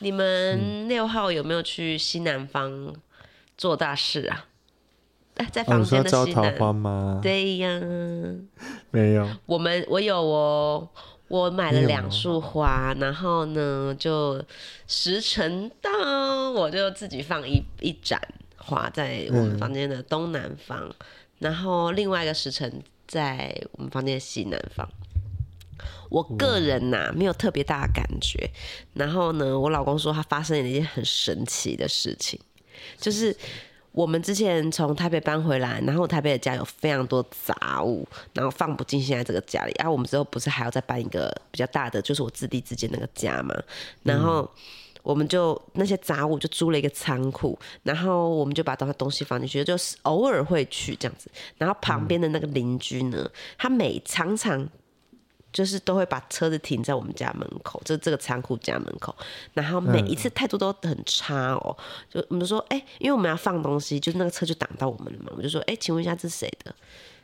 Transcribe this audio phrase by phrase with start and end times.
[0.00, 2.94] 你们六号有没有去西南方
[3.56, 4.46] 做大事啊？
[5.36, 6.34] 哎，在哦，房间的西南。
[6.34, 7.80] 招桃花吗？，对呀，
[8.90, 9.28] 没有。
[9.46, 10.88] 我们我有哦，
[11.28, 14.40] 我买了两束花，然后呢就
[14.86, 15.90] 时辰到，
[16.52, 18.20] 我就自己放一一盏
[18.56, 20.88] 花在我们嗯房间的东南方，
[21.38, 24.88] 然后另外一个时辰在我们房间的西南方。
[26.08, 28.50] 我个人呐、没有特别大的感觉，
[28.92, 32.38] 然后呢，我老公说他发生了一件很神奇的事情，
[32.98, 33.36] 就是
[33.90, 39.72] 我们之前从台北搬回来，然后台北的家有非常多杂物，然后放不进现在这个家里。
[39.74, 43.54] 啊，我们之后不是还要再搬一个比较大的，就是我自立自建那个家嘛。
[44.02, 44.48] 然后
[45.02, 51.30] 我们就那些杂物就租了一个仓库，然后我们就把东东西放进去，就是偶尔会去这样子。
[51.58, 54.68] 然后旁边的那个邻居呢，他每常常。
[55.54, 59.14] 就是都会把车子停在我们家门口，就这个仓库家门口，
[59.54, 61.74] 然后每一次态度都很差哦。
[62.10, 65.32] 就我们就说，哎、因为我们要放东西，就是那个车就挡到我们了嘛。
[65.36, 66.74] 我就说，哎、请问一下这是谁的？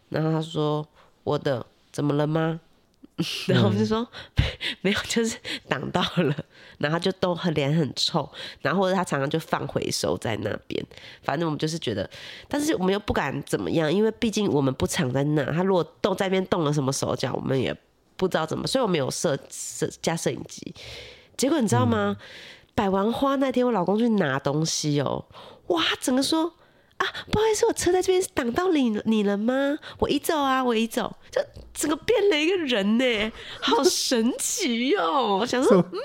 [0.09, 0.87] 然后他说
[1.25, 2.61] 我的，怎么了吗？
[3.49, 4.07] 然后我们就说、
[4.81, 5.37] 没有，就是
[5.69, 6.35] 挡到了。
[6.79, 8.27] 然后他就都很脸很臭，
[8.63, 10.83] 然后或者他常常就放回收在那边。
[11.23, 12.09] 反正我们就是觉得，
[12.49, 15.45] 但是我们又不敢怎么样，因为毕竟我们不常在那。
[15.53, 17.77] 他如果动在那边动了什么手脚，我们也
[18.21, 20.75] 不知道怎么，所以我没有摄摄加摄影机。
[21.39, 22.19] 结果你知道吗？
[22.75, 25.25] 摆完花那天，我老公去拿东西哦，
[25.69, 26.53] 哇，整个说
[26.99, 29.79] 啊，不好意思，我车在这边挡到你你了吗？
[29.99, 31.41] 我移走啊，我移走，就
[31.73, 35.39] 整个变了一个人呢， 好神奇哦！
[35.41, 35.99] 我想说，嗯，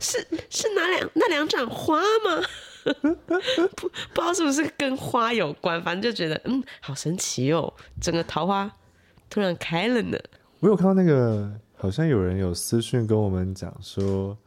[0.00, 2.42] 是是哪两那两盏花吗？
[3.76, 8.70] 不不知道是不是跟花有关，反正就觉得嗯，好神奇哦，整个桃花
[9.28, 10.18] 突然开了呢。
[10.62, 14.38] 我有看到那个，好像有人有私讯跟我们讲说，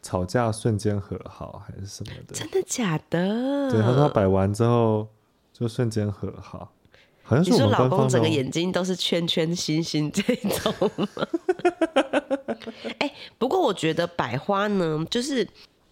[0.00, 2.34] 吵架瞬间和好还是什么的。
[2.34, 3.70] 真的假的？
[3.70, 5.06] 对，他说他摆完之后
[5.52, 6.72] 就瞬间和好，
[7.22, 11.06] 好像是我们官方的哦、公整个眼睛都是圈圈星星这种吗？
[12.96, 15.46] 哎、不过我觉得百花呢，就是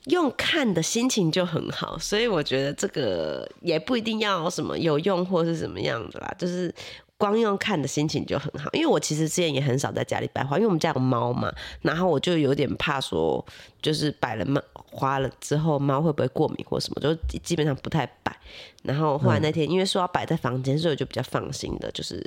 [0.06, 6.74] 用看的心情就很好，所以我觉得这个也不一定要什么有用或是什么样的啦，就是。
[7.20, 13.44] 光用看的心情就很好，因为我其实之前也很少在家里摆花，因为我们家有猫嘛，然后我就有点怕说，
[13.82, 14.58] 就是摆了猫
[14.90, 18.36] 花了之后，猫会不会过敏或什么，就基本上不太摆。
[18.82, 22.24] 然后后来那天因为说要摆在房间，所以我就比较放心的，就是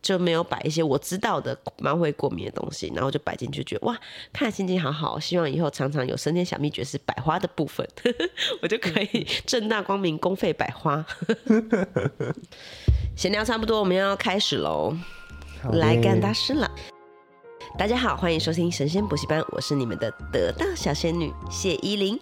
[0.00, 3.98] 就没有摆一些我知道的猫会过敏的东西，然后就摆进去，觉得哇，
[4.32, 7.86] 看心情好好，希望以后常常有升天小秘诀是摆花的部分，
[8.62, 11.04] 我就可以正大光明公费摆花。
[13.16, 14.96] 闲聊差不多，我们要开始喽。
[15.60, 16.70] 好来干大事了。
[17.76, 22.18] 大家好，欢迎收听神仙补习班，我是你们的得道小仙女谢依霖。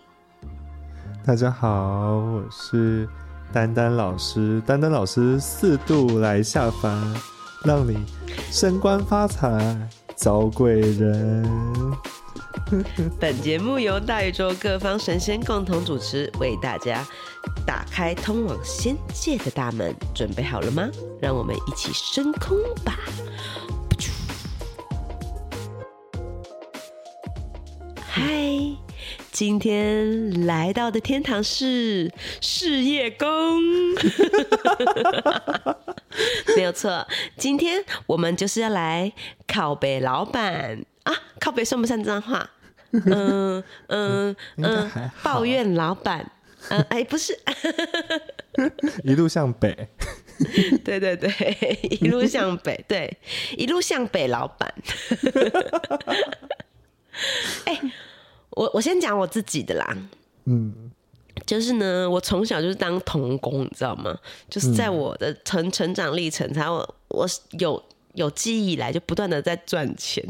[1.24, 3.08] 大家好，我是
[3.52, 4.60] 丹丹老师。
[4.66, 7.14] 丹丹老师四度来下凡，
[7.64, 7.96] 让你
[8.50, 11.48] 升官发财，招贵人。
[13.20, 17.06] 本节目由大宇宙各方神仙共同主持，为大家
[17.64, 19.94] 打开通往仙界的大门。
[20.14, 20.88] 准备好了吗？
[21.20, 22.98] 让我们一起升空吧！
[28.18, 28.24] 嗨，
[29.30, 32.10] 今天来到的天堂是
[32.40, 33.60] 事业宫，
[36.56, 37.06] 没有错。
[37.36, 39.12] 今天我们就是要来
[39.46, 42.48] 靠北老板啊，靠北算不算脏话？
[43.04, 44.90] 嗯嗯嗯，
[45.22, 46.32] 抱怨老板。
[46.70, 47.38] 嗯，哎，不是，
[49.04, 49.88] 一路向北，
[50.82, 51.30] 对对对，
[52.00, 53.18] 一路向北，对，
[53.58, 54.72] 一路向北，老板。
[57.64, 57.80] 哎、
[58.56, 59.96] 我我先讲我自己的啦，
[60.46, 60.90] 嗯，
[61.44, 64.18] 就是呢，我从小就是当童工，你知道吗？
[64.48, 67.26] 就是在我的成成长历程，才我我
[67.58, 67.80] 有
[68.14, 70.24] 有记忆以来，就不断的在赚钱，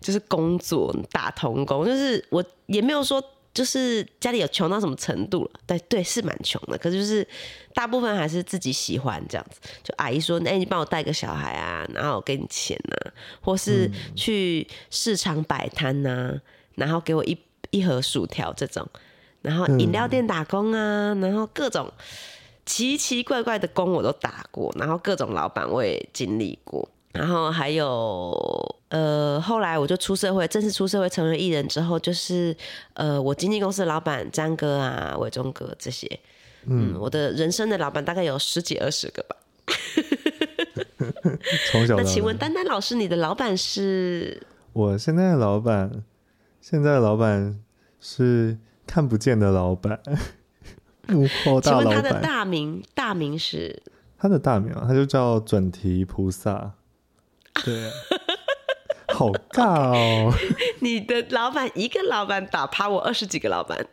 [0.00, 3.22] 就是工作打童工，就是我也没有说。
[3.54, 5.50] 就是家里有穷到什么程度了？
[5.64, 7.24] 对对，是蛮穷的，可是就是
[7.72, 9.60] 大部分还是自己喜欢这样子。
[9.84, 16.36] 就阿姨说：“哎、你帮我带个小孩啊，然后我给你钱呐、或是去市场摆摊呐，
[16.74, 17.38] 然后给我一
[17.74, 18.86] 一盒薯条这种。”
[19.42, 21.92] 然后饮料店打工啊，然后各种
[22.64, 28.34] 奇奇怪怪的工我都打过，然后各种老板我也经历过，然后还有
[28.88, 32.56] 呃，后来我就出社会，正式出社会成为艺人之后，就是
[32.94, 36.08] 呃，我经纪公司的老板张哥啊、伟忠哥这些，
[36.64, 39.36] 嗯，我的人生的老板大概有十几二十个吧。
[41.70, 44.42] 从小那请问丹丹老师，你的老板是？
[44.72, 46.02] 我现在的老板，
[46.62, 47.60] 现在的老板
[48.06, 49.98] 是看不见的老板，
[51.08, 52.20] 幕后大老请问他的。
[52.20, 53.82] 大名大名是？
[54.18, 56.72] 他的大名啊，他就叫准提菩萨。
[57.64, 57.90] 对啊，
[59.14, 60.30] 好尬哦。
[60.80, 63.86] 你的老板一个老板打趴我二十几个老板，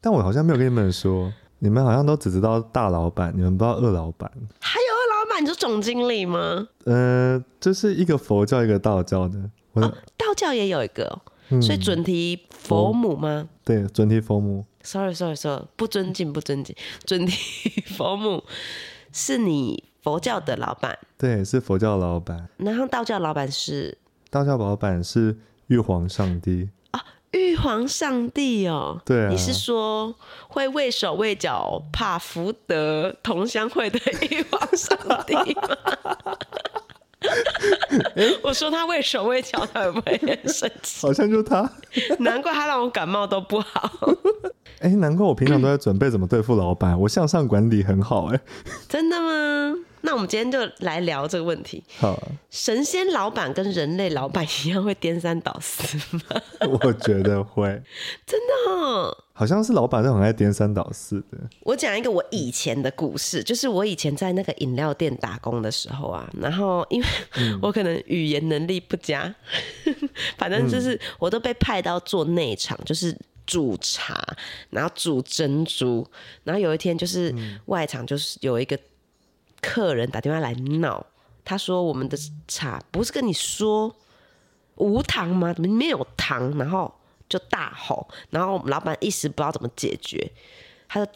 [0.00, 4.30] 但我好像没有跟你们说，你们好像都只知道大老板，你们不知道二老板。
[4.60, 6.66] 还有二老板，你说总经理吗？
[6.86, 9.38] 呃，就是一个佛教，一个道教的。
[9.72, 18.42] 我的、道教也有一个、哦，嗯所以准提佛母吗对准提佛母，？Sorry Sorry Sorry，不尊敬不尊敬，准提佛母
[19.12, 22.48] 是你佛教的老板，对，是佛教老板。
[22.56, 23.98] 然后道教老板是
[24.30, 26.70] 道教老板是玉皇上帝。
[27.32, 29.00] 玉皇上帝哦。
[29.06, 30.14] 对啊你是说
[30.48, 33.98] 会畏手畏脚、怕福德同乡会的
[34.28, 35.76] 玉皇上帝吗？
[38.42, 41.06] 我说他畏手畏脚，他会不会很生气？
[41.06, 41.70] 好像就他。
[42.18, 43.90] 难怪他让我感冒都不好。
[44.80, 48.40] 哎、难怪我平常都在准备怎么对付老板，我向上管理很好哎、
[48.88, 49.76] 真的吗？
[50.02, 56.22] 那我们今天就来聊这个问题：好啊，神仙老板跟人类老板一样会颠三倒四吗？
[56.82, 57.64] 我觉得会，
[58.26, 59.16] 真的哦。
[59.34, 61.38] 好像是老板都很爱颠三倒四的。
[61.62, 67.06] 我讲一个我以前的故事，就是我以前在那个饮料店打工的时候啊，然后因为
[67.60, 69.34] 我可能语言能力不佳，
[70.36, 73.16] 反正就是我都被派到做内场，就是
[73.46, 74.22] 煮茶，
[74.70, 76.06] 然后煮珍珠，
[76.44, 77.34] 然后有一天就是
[77.66, 78.78] 外场就是有一个
[79.62, 81.06] 客人打电话来闹，
[81.44, 83.96] 他说我们的茶不是跟你说
[84.74, 85.54] 无糖吗？
[85.54, 86.58] 怎么没有糖？
[86.58, 86.92] 然后
[87.28, 90.30] 就大吼，然后我们老板一时不知道怎么解决，
[90.88, 91.12] 他就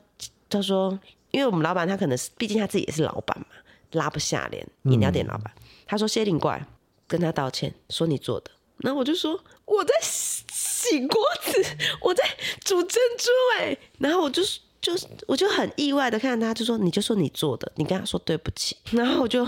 [0.49, 0.99] 他说，
[1.33, 3.47] 因为我们老板他可能是，毕竟他自己也是老板嘛，
[3.91, 5.53] 拉不下脸，饮料店老板，
[5.85, 6.65] 他说谢领过来
[7.07, 12.25] 跟他道歉，说你做的，然后我就说我在洗锅子，我在
[12.65, 14.43] 煮珍珠哎、然后我就
[14.87, 19.45] 就是我就很意外的看他，就说你就说你做的，你跟他说对不起，然后我就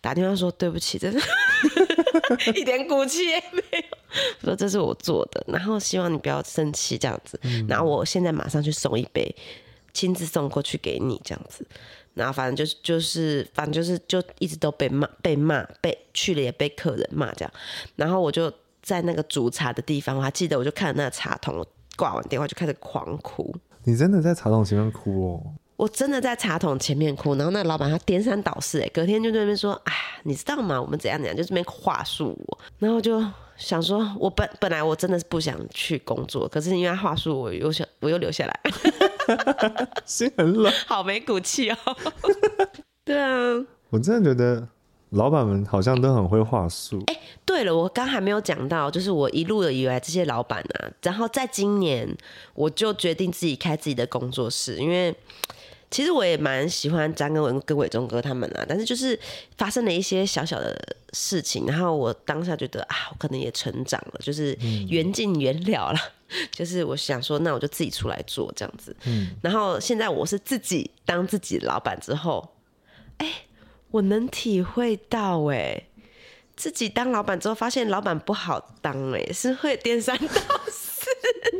[0.00, 1.20] 打电话说对不起，真的
[2.56, 3.98] 一点骨气也没有。
[4.40, 7.38] 我说这是我做的，然后希望你不要生气这样子。
[7.68, 9.36] 然后我现在马上去送一杯，
[9.92, 11.66] 亲自送过去给你这样子。
[12.14, 17.52] 然后反正就是就是反正就是就一直都被骂被骂被去了也被客人骂这样。
[17.94, 18.50] 然后我就
[18.80, 21.66] 在那个煮茶的地方，我还记得我就看着那个茶桶，我
[21.96, 23.54] 挂完电话就开始狂哭。
[23.84, 25.54] 你真的在茶桶前面哭哦？
[25.76, 29.92] 我真的在茶桶前面哭，然后那老板他颠三倒四，哎，隔天就在那边说，哎，
[30.24, 30.80] 你知道吗？
[30.80, 33.24] 我们怎样怎样，就这边话术我，然后就
[33.56, 38.60] 想说，我本本来我真的是不想去工作，可是因为他话术我又想我又留下来，
[40.04, 40.70] 心很冷。
[40.86, 41.76] 好没骨气哦。
[43.02, 44.68] 对啊，我真的觉得
[45.10, 47.02] 老板们好像都很会话术。
[47.06, 52.08] 哎对了，我刚还没有讲到，就是我一路以来这些老板啊，然后在今年
[52.54, 55.12] 我就决定自己开自己的工作室，因为
[55.90, 59.18] 其实我也蛮喜欢张根文跟伟忠哥他们啊，但是就是
[59.56, 64.56] 发生了一些小小的事情，然后我当下觉得啊，我可能也成长了，就是
[64.88, 65.98] 缘尽缘了了，
[66.54, 69.32] 就是我想说，那我就自己出来做这样子，嗯。
[69.42, 72.48] 然后现在我是自己当自己老板之后，
[73.16, 73.26] 哎、
[73.92, 75.82] 我能体会到哎、
[76.56, 80.26] 自己当老板之后，发现老板不好当哎、是会颠三倒
[80.70, 81.08] 四。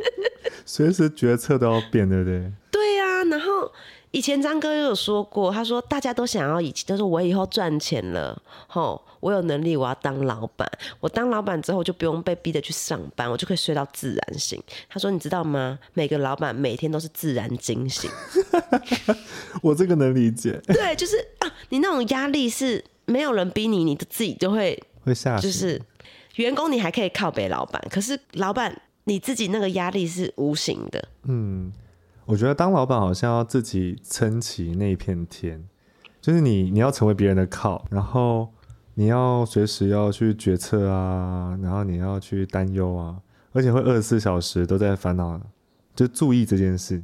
[0.65, 2.51] 随时决策都要变，对不对？
[2.71, 3.71] 对呀、然后
[4.11, 10.69] 以前张哥也有说过，他说大家都想要以前，他说我以后赚钱了，吼，我有能力，我要当老板。
[10.99, 14.61] 我当老板之后，就不用被逼着去上班，我就可以睡到自然醒。
[14.89, 15.79] 他说，你知道吗？
[15.93, 18.11] 每个老板每天都是自然惊醒。
[19.63, 25.43] 我这个能理解，对，就是啊，你那种压力是没有人逼你，你自己就会会吓死。
[25.43, 25.81] 就是
[26.35, 31.07] 员工你还可以靠北老板，可是老板你自己那个压力是无形的。
[31.23, 31.71] 嗯，
[32.31, 35.61] 我觉得当老板好像要自己撑起那一片天，
[36.21, 38.47] 就是你你要成为别人的靠，然后
[38.93, 43.17] 你要随时要去决策啊，然后你要去担忧啊，
[43.51, 45.37] 而且会二十四小时都在烦恼，
[45.93, 47.03] 就注意这件事，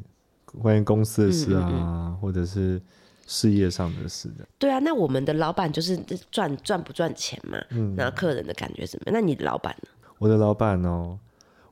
[0.62, 2.82] 关于公司的事啊，嗯或者是
[3.26, 4.48] 事业上的事的。
[4.58, 5.98] 对啊，那我们的老板就是
[6.32, 9.14] 赚赚不赚钱嘛，嗯然后客人的感觉怎么样？
[9.14, 9.90] 那你的老板呢？
[10.20, 11.20] 我的老板哦，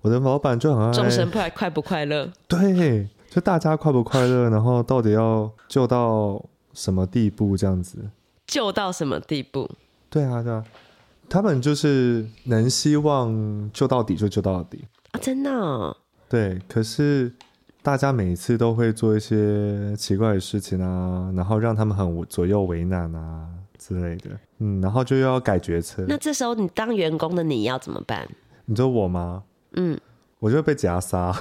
[0.01, 2.29] 我的老板就很爱终身快快不快乐？
[2.49, 7.97] 对，就大家快不快乐，然后到底要救到什么地步这样子。
[8.47, 9.69] 救到什么地步？
[10.09, 10.63] 对啊，对啊，
[11.27, 14.85] 他们就是能希望救到底就救到底。
[15.11, 15.97] 啊，真的哦、
[16.29, 17.29] 对，可是
[17.81, 24.29] 大家每次都会做一些奇怪的事情啊，然后让他们很左右为难啊之类的。
[24.59, 26.05] 嗯，然后就又要改决策。
[26.07, 28.25] 那这时候你当员工的你要怎么办？
[28.63, 29.43] 你说我吗？
[29.73, 29.99] 嗯，
[30.39, 31.35] 我就会被夹杀。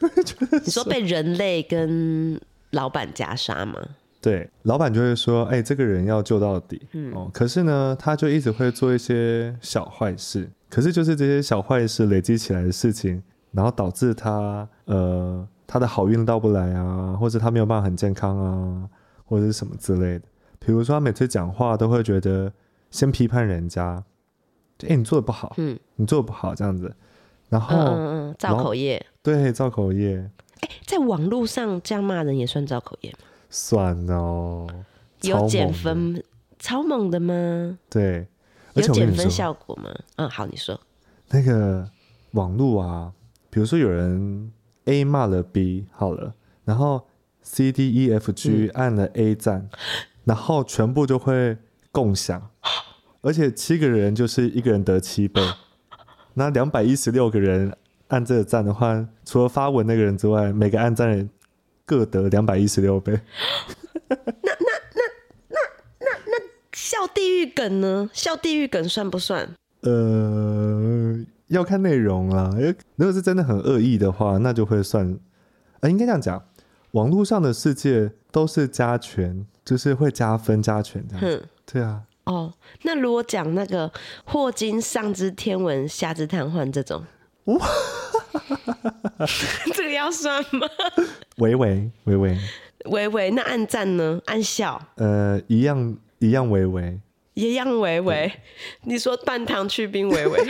[0.64, 2.40] 你说被人类跟
[2.70, 3.80] 老板夹杀吗？
[4.20, 10.50] 对，老板就会说：“哎、这个人要救到底。”嗯哦，可是呢，他就一直会做一些小坏事。
[10.68, 18.88] 可是就是这些小坏事累积起来的事情，然后导致他呃他的好运到不来啊，或者他没有办法很健康啊，
[19.24, 20.24] 或者是什么之类的。
[20.58, 22.52] 比如说他每次讲话都会觉得
[22.90, 24.02] 先批判人家，
[24.88, 26.92] 哎、你做的不好，嗯你做的不好这样子，
[27.48, 29.04] 然后、嗯嗯嗯，造口业。
[29.22, 33.18] 对造口业哎在网络上这样骂人也算造口业吗？
[33.50, 34.66] 算哦，
[35.22, 36.22] 有减分，
[36.58, 37.78] 超猛的吗？
[37.90, 38.26] 对，
[38.74, 39.30] 而有减分。
[39.30, 39.94] 效果吗？
[40.16, 40.78] 嗯，好，你说。
[41.28, 41.88] 那个
[42.32, 43.12] 网络啊，
[43.50, 44.50] 比如说有人
[44.86, 47.06] A 骂了 B 好了，然后
[47.42, 49.68] C D E F G 按了 A 赞，
[50.24, 51.58] 然后全部就会
[51.92, 52.50] 共享，
[53.20, 55.42] 而且七个人就是一个人得七倍，
[56.38, 57.76] 那两百一十六个人
[58.06, 61.28] 按这个赞的话，除了发文那个人之外，每个按赞人
[61.84, 63.20] 各得两百一十六倍。
[66.72, 68.08] 笑地狱梗呢？
[68.12, 69.48] 笑地狱梗算不算？
[69.82, 71.18] 呃，
[71.48, 72.50] 要看内容啦。
[72.52, 75.18] 因为如果是真的很恶意的话，那就会算。
[75.80, 76.42] 呃，应该这样讲，
[76.92, 81.36] 网络上的世界都是加权，就是会加分加权这样子。
[81.36, 83.90] 哼，对啊，哦，那如果讲那个
[84.24, 87.02] 霍金上知天文下知瘫痪这种，
[89.74, 90.68] 这个要算吗？
[91.38, 92.38] 微微微微，
[92.84, 94.20] 微微，那按赞呢？
[94.26, 97.00] 按笑呃，一样一样微微。
[97.32, 98.30] 一样微微。
[98.82, 100.46] 你说半糖去冰微微，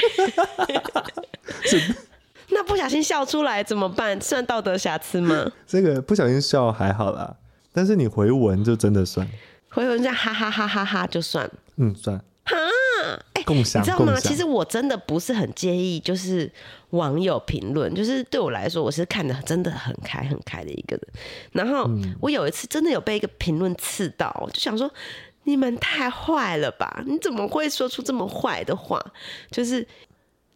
[2.50, 4.20] 那不小心笑出来怎么办？
[4.20, 5.52] 算道德瑕疵吗？
[5.64, 7.36] 这个不小心笑还好啦，
[7.72, 9.28] 但是你回文就真的算，
[9.78, 11.48] 回头这样哈哈哈哈哈就算。
[11.76, 12.56] 嗯，算哈，
[13.34, 14.18] 哎、共享你知道吗？
[14.18, 16.50] 其实我真的不是很介意，就是
[16.90, 21.06] 网友评论，就是对我来说，我是看的真的很开很开的一个人。
[21.52, 24.90] 然后嗯我有一次真的有被一个评论刺到，我就想说。
[25.44, 27.02] 你们太坏了吧！
[27.06, 29.02] 你怎么会说出这么坏的话？
[29.50, 29.86] 就是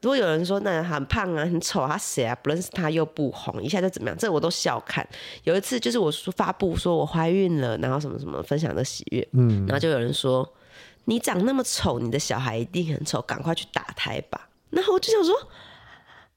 [0.03, 2.37] 如果有人说那很胖啊、很丑，他谁啊？
[2.43, 4.19] 不认识他又不红，一下就怎么样？
[4.19, 5.09] 这我都笑看。
[5.45, 10.47] 有一次就是我说发布说我怀孕了，然后什么什么分享的喜悦，嗯，然后就有人说
[11.07, 15.35] ：“你长那么丑，你的小孩一定很丑，赶快去打胎吧。”然后我就想说：“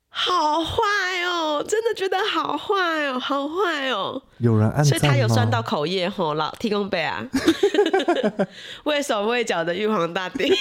[0.10, 0.84] 好坏
[1.26, 4.22] 哦，真的觉得好坏哦，好坏哦。
[4.38, 7.28] 有人”按所以他有算到口业吼，老提供杯啊，
[8.84, 10.54] 畏手畏脚的玉皇大帝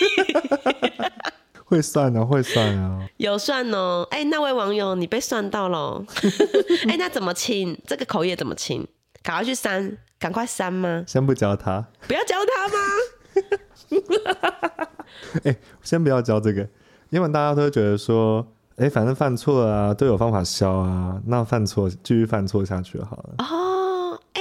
[1.74, 3.04] 会算啊，会算啊。
[3.16, 4.06] 有算哦。
[4.12, 6.04] 哎、那位网友你被算到了。
[6.88, 7.76] 哎、那怎么清？
[7.84, 8.86] 这个口业怎么清？
[9.24, 11.02] 赶快去删，赶快删吗？
[11.04, 12.76] 先不教他，不要教他吗？
[15.42, 16.68] 哎、先不要教这个，
[17.10, 23.34] 因为大家都会觉得说，哎、反正犯错了啊，都有方法消啊，那犯错继续犯错下去好了。
[23.38, 24.40] 哦，哎、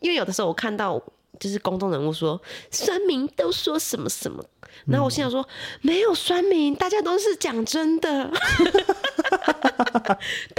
[0.00, 1.00] 因为有的时候我看到
[1.38, 2.40] 就是公众人物说
[2.70, 4.44] 酸民都说什么什么，
[4.86, 5.46] 然后我心想说、
[5.82, 8.40] 没有酸民，大家都是讲真的， 大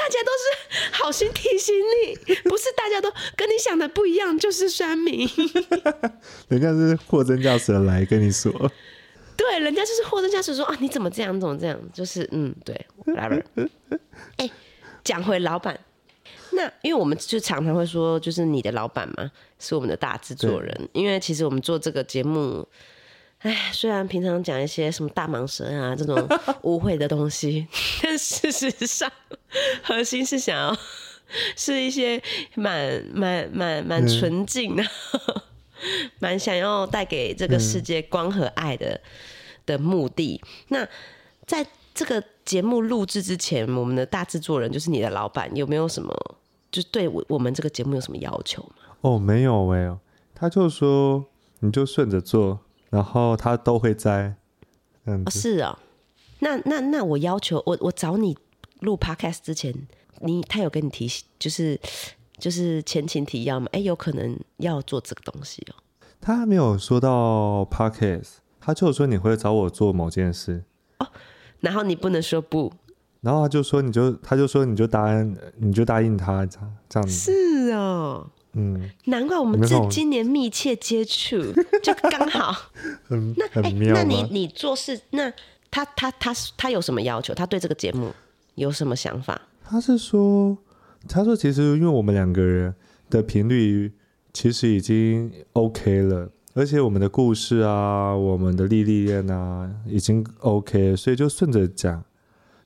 [0.10, 0.44] 家都是
[0.92, 5.28] 好心提醒你，不是大家都跟你想的不一样就是酸民，
[6.50, 8.52] 人家是货真价实的来跟你说，
[9.36, 13.44] 对，人家就是货真价实说啊，你怎么这样，你怎么这样，就是嗯，对，whatever。
[14.38, 14.50] 哎、
[15.04, 15.80] 讲回老板，
[16.52, 20.90] 那因为我们就常常会说，就是你的老板嘛，是我们的大制作人。
[20.94, 22.68] 因为其实我们做这个节目，
[23.40, 26.16] 哎，虽然平常讲一些什么大蟒蛇啊这种
[26.64, 27.68] 污秽的东西，
[28.04, 29.12] 但事实上
[29.84, 30.78] 核心是想要
[31.56, 32.22] 是一些
[32.56, 34.84] 蛮蛮蛮蛮嗯纯净的。
[36.18, 39.00] 蛮想要带给这个世界光和爱的、
[39.64, 40.42] 的目的。
[40.70, 40.88] 那
[41.46, 41.64] 在
[41.94, 46.16] 这个节目录制之前，我们的大制作人就是你的老板，有没有什么
[46.72, 48.96] 就是对我我们这个节目有什么要求吗？
[49.02, 49.94] 哦，没有哎、
[50.34, 51.26] 他就说
[51.60, 54.38] 你就顺着做，然后他都会在，
[55.04, 55.40] 嗯哦，子。
[55.40, 55.78] 是哦。
[56.40, 58.38] 那那那我要求我我找你
[58.80, 59.74] 录 podcast 之前，
[60.22, 61.06] 你他有跟你提
[61.38, 61.78] 就是
[62.38, 63.68] 就是前情提要吗？
[63.74, 65.76] 哎，有可能要做这个东西哦。
[66.22, 70.64] 他没有说到 podcast，他就说你会找我做某件事，
[71.60, 72.72] 然后你不能说不，
[73.22, 78.30] 然后他就说你就他就说你就答应你就答应他这样这样子，是哦。
[78.60, 81.38] 嗯，难怪我们这今年密切接触，
[81.84, 82.72] 就刚好。
[83.08, 84.24] 很那哎、那你？
[84.32, 85.32] 你做事，那
[85.70, 87.36] 他他他他有什么要求？
[87.36, 88.12] 他对这个节目
[88.56, 89.40] 有什么想法？
[89.64, 90.58] 他是说，
[91.08, 92.74] 他说其实因为我们两个人
[93.12, 93.92] 的频率
[94.34, 102.04] 其实已经 OK 了，而且我们的故事啊，我们的历历练啊已经 OK，所以就顺着讲。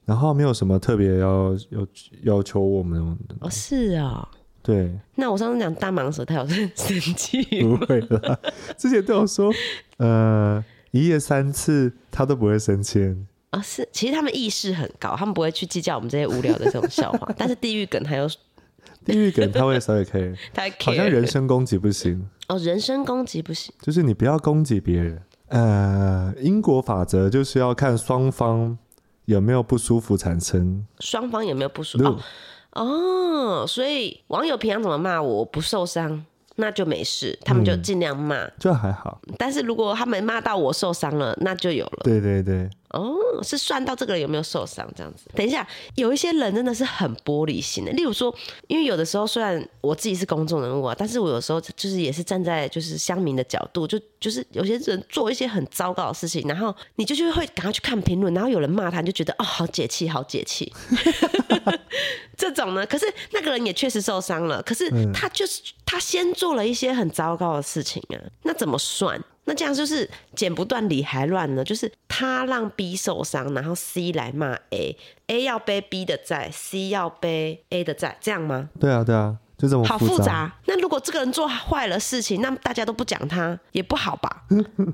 [0.05, 1.87] 然后没有什么特别要要
[2.23, 4.27] 要求我们的，哦，是啊、
[4.63, 7.77] 对，那我上次讲大蟒蛇，他有生生气不？
[7.85, 8.39] 会啦。
[8.77, 9.53] 之前都有说，
[9.97, 18.27] 呃，一夜三次他都不会升迁，啊、是，其实他们意识很高，他们不会去计较我们这些无聊的这种笑话， 但是地狱梗他又
[19.05, 23.73] 地狱梗他会稍微可以， 他会好像人身攻击不行，哦，人身攻击不行。
[23.81, 25.21] 就是你不要攻击别人。
[25.47, 28.77] 呃，因果法则就是要看双方
[29.25, 30.85] 有没有不舒服产生。
[30.99, 32.05] 双方有没有不舒服？
[32.05, 32.19] 哦
[32.73, 36.23] 哦，所以网友平常怎么骂我，我不受伤，
[36.55, 38.47] 那就没事，他们就尽量骂。
[38.57, 41.99] 就还好，但是如果他们骂到我受伤了，那就有了。
[42.05, 45.29] 对对对，哦，是算到这个人有没有受伤这样子。
[45.33, 48.33] 等一下，有一些人真的是很玻璃心的，例如说，
[48.67, 60.71] 因为有的时候虽然我自己是公众人物啊，但是我有时候就是也是站在就是乡民的角度，就就是有些人做一些很糟糕的事情，然后你就就会赶快去看评论，然后有人骂他，你就觉得哦，好解气，好解气。
[62.37, 69.21] 这种呢，可是那个人也确实受伤了，可是他就是、他先做了一些很糟糕的事情啊，那怎么算？
[69.45, 78.69] 那这样就是剪不断理还乱呢，就是他让 B 受伤，然后 C 来骂 A，A 要背 B 的债，C 要背 A 的债，这样吗？
[78.79, 80.53] 对啊对啊，就这么好复复杂。
[80.65, 84.43] 那如果这个人做坏了事情，那大家都不讲他，也不好吧？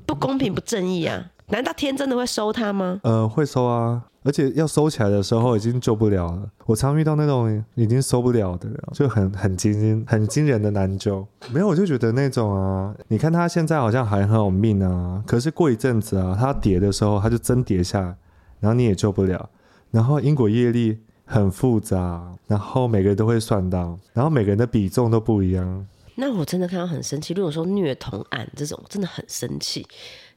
[0.06, 1.26] 不公平不正义啊！
[1.50, 3.00] 难道天真的会收他吗？
[3.02, 6.42] 呃，会收啊，而且要收起来的时候已经救不了了。
[6.66, 11.26] 我常遇到那种已经收不了的，就很很惊很惊人的难救。
[11.50, 18.16] 没有，我就觉得那种啊，你看他现在好像还很有命啊，可是过一阵子啊，他跌的时候他就真跌下来，
[18.60, 19.48] 然后你也救不了。
[19.90, 25.86] 然后因果业力很复杂，然后每个人都会算到，然后每个人的比重都不一样。
[26.16, 27.32] 那我真的看到很生气。
[27.32, 29.86] 如果说虐童案这种，真的很生气。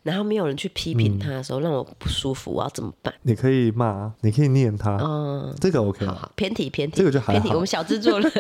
[0.03, 3.13] 然后没有人去批评他的时候，让我不舒服，我要怎么办？
[3.21, 6.13] 你可以骂，你可以念他，嗯，这个 OK 好。
[6.15, 7.49] 好偏题偏题，这个就还偏题。
[7.49, 8.31] 我们小制作人，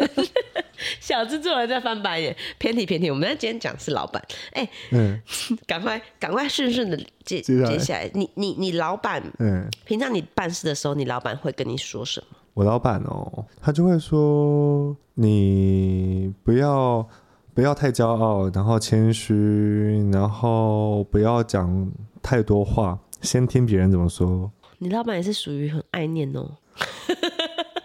[0.99, 3.09] 小制作人在翻白眼，偏题偏题。
[3.11, 5.21] 我们今天讲是老板，哎、嗯
[5.67, 9.69] 赶快赶快顺顺的接接下来接下来，你你你老板嗯。
[9.85, 12.37] 平常你办事的时候，你老板会跟你说什么？
[12.53, 17.07] 我老板哦，他就会说你不要
[17.53, 24.51] 不要太骄傲，然后谦虚，然后不要讲太多话，先听别人怎么说。
[24.77, 26.49] 你老板也是属于很爱念哦，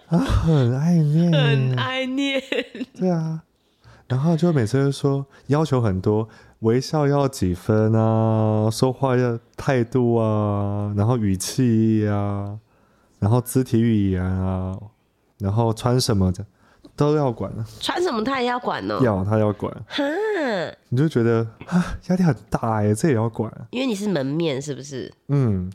[0.09, 2.41] 啊，很爱念，很爱念。
[2.95, 3.43] 对啊。
[4.09, 6.29] 然后就每次就说要求很多，
[6.61, 12.57] 微笑要几分啊，说话要态度啊，然后语气啊，
[13.19, 14.79] 然后肢体语言啊，
[15.39, 16.47] 然后穿什么的
[16.97, 18.99] 都要管，穿什么他也要管哦。
[19.03, 19.71] 要他要管。
[19.87, 20.03] 哈，
[20.89, 23.53] 你就觉得啊，压力很大哎，这也要管。
[23.71, 25.13] 因为你是门面，是不是？
[25.29, 25.71] 嗯，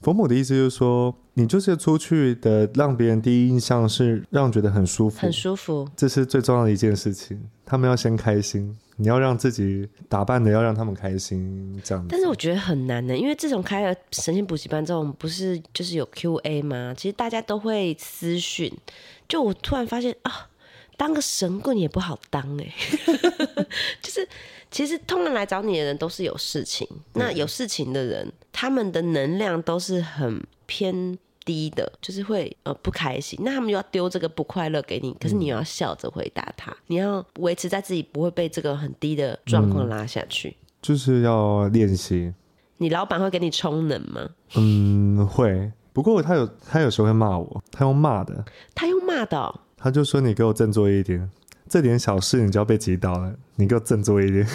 [0.00, 5.86] 佛母的意思就是说，你就是出去的，让别人第一印象是让人觉得很舒服，很舒服。
[5.94, 7.40] 这是最重要的一件事情。
[7.64, 12.08] 他们要先开心，你要让自己打扮的要让他们开心，这样子。
[12.10, 16.92] 但是我觉得很难呢，因为自从开了神仙补习班之后，我们不是就是有 Q&A 吗？
[16.94, 18.70] 其实大家都会私讯，
[19.26, 20.48] 就我突然发现啊，
[21.02, 22.72] 当个神棍也不好当哎，
[24.00, 24.28] 就是
[24.70, 31.18] 其实通常来找你的人都是有事情，那有事情的人，他们的能量都是很偏。
[31.44, 40.56] 低的，就是会呃不开心，那他们就要丢这个不快乐给你，可是你又要笑着回答他，你要维持在自己不会被这个很低的状况拉下去。
[40.80, 42.32] 就是要练习。
[42.76, 44.30] 你老板会给你充能吗？
[44.54, 45.72] 嗯，会。
[45.92, 51.28] 不过他有他有时候会骂我，他用骂的，他用骂的、哦，他就说你给我振作一点，
[51.68, 54.46] 这点小事你就要被击倒了，你给我振作一点。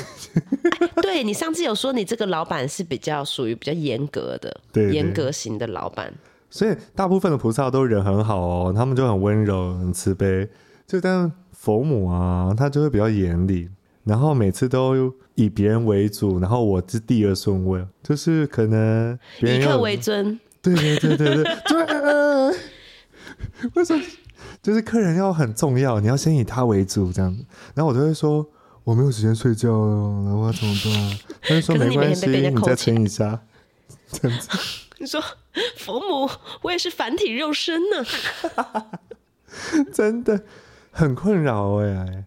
[1.02, 6.14] 对你上次有说你这个老板是比较属于比较严格的，对对严格型的老板。
[6.50, 10.48] 所以大部分的菩萨都人很好哦，他们就很温柔、很慈悲。
[10.86, 13.68] 就但佛母啊，他就会比较严厉，
[14.06, 21.44] 然后每次都以别人为主，然后我是第二顺位，就是可能以客为尊，对对对对对
[23.76, 24.02] 为什么？
[24.62, 27.46] 就是客人要很重要，你要先以他为主这样子。
[27.74, 28.46] 然后我就会说
[28.84, 31.20] 我没有时间睡觉了，然后我要怎么办？
[31.42, 33.42] 他就说没关系，你再撑一下。
[34.10, 34.50] 这样子，
[35.00, 35.22] 你说
[35.76, 36.30] 佛母，
[36.62, 38.06] 我也是凡体肉身呢。
[39.94, 40.42] 真的
[40.92, 42.24] 很困扰哎、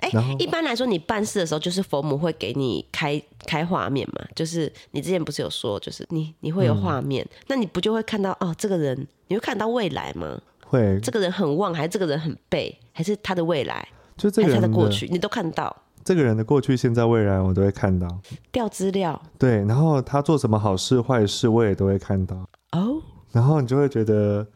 [0.00, 4.24] 哎、一般来说，你办事的时候，就是佛母会给你开开画面嘛？
[4.34, 10.40] 就是你之前不是有说，就是你你会有画面，嗯那你不就会看到哦，这个人你会看到未来吗？
[10.70, 18.06] 会这个人很旺，还是这个人很背，还是他的未来，就这个人的过去，你都看到这个人的过去、现在、未来，我都会看到。
[18.52, 22.36] 调资料对，然后他做什么好事、坏事，我也都会看到。
[22.70, 23.02] 哦。
[23.32, 24.46] 然后你就会觉得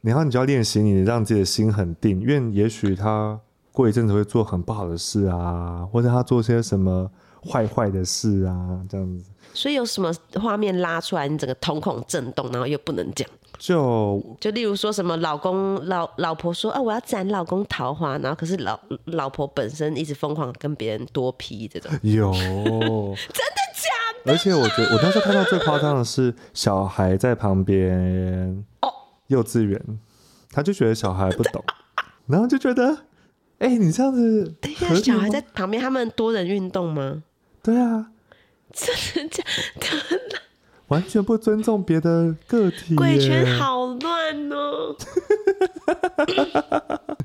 [0.00, 3.38] 然后你就要练习你让自己的心很定，因为也许他
[3.70, 7.10] 过一阵子会做很不好的事啊，或者他做些什么
[7.48, 9.24] 坏坏的事啊，这样子。
[9.54, 13.28] 所以有什么画面拉出来，你整个瞳孔震动，然后又不能讲。
[13.58, 22.32] 就就例如说什么老公老老婆说啊我要斩老公桃花，然后可是老老婆本身一直疯狂跟别人多批这种，有。
[22.32, 23.90] 真的假
[24.24, 24.32] 的？
[24.32, 28.88] 而且我觉得我当时看到最夸张的是小孩在旁边哦，
[29.26, 29.80] 幼稚园，
[30.50, 31.62] 他就觉得小孩不懂，
[32.26, 33.04] 然后就觉得，
[33.58, 37.22] 哎、你这样子等一下小孩在旁边，他们多人运动吗？
[37.62, 38.10] 对啊，
[38.72, 39.44] 真的假？
[40.30, 40.38] 的？
[40.90, 44.96] 完全不尊重别的个体耶，鬼圈好乱哦！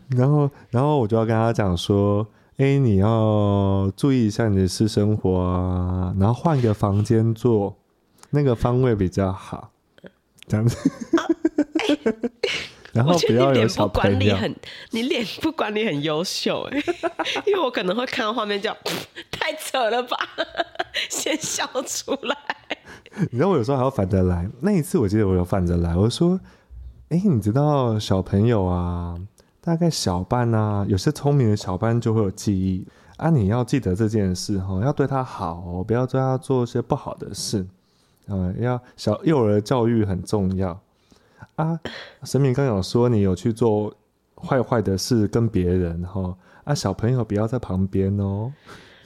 [0.16, 7.76] 然后，然后我就要跟他讲说，哎，你要注意一下你的私生活啊，然后换个房间坐，
[8.30, 9.72] 那个方位比较好，
[10.48, 10.78] 这样子。
[12.94, 14.56] 然后我觉得你脸不要有小部管理很，
[14.92, 16.84] 你脸部管理很优秀哎，
[17.46, 18.78] 因为我可能会看到画面叫
[19.32, 20.16] 太扯了吧，
[21.10, 22.38] 先笑出来。
[23.32, 24.50] 你知道我有时候还要反着来。
[24.60, 26.40] 那一次我记得我有反着来，我说，
[27.10, 29.16] 哎，你知道小朋友啊，
[29.62, 32.86] 大概小班啊，有些聪明的小班就会有记忆
[33.18, 37.66] 啊，你要记得这件事哈，要对他好哦，不要对他做一些不好的事。
[38.28, 40.78] 嗯，要小幼儿教育很重要
[41.56, 41.80] 啊。
[42.24, 43.96] 神明刚有说你有去做
[44.36, 48.52] 坏坏的事跟别人哈啊，小朋友不要在旁边哦。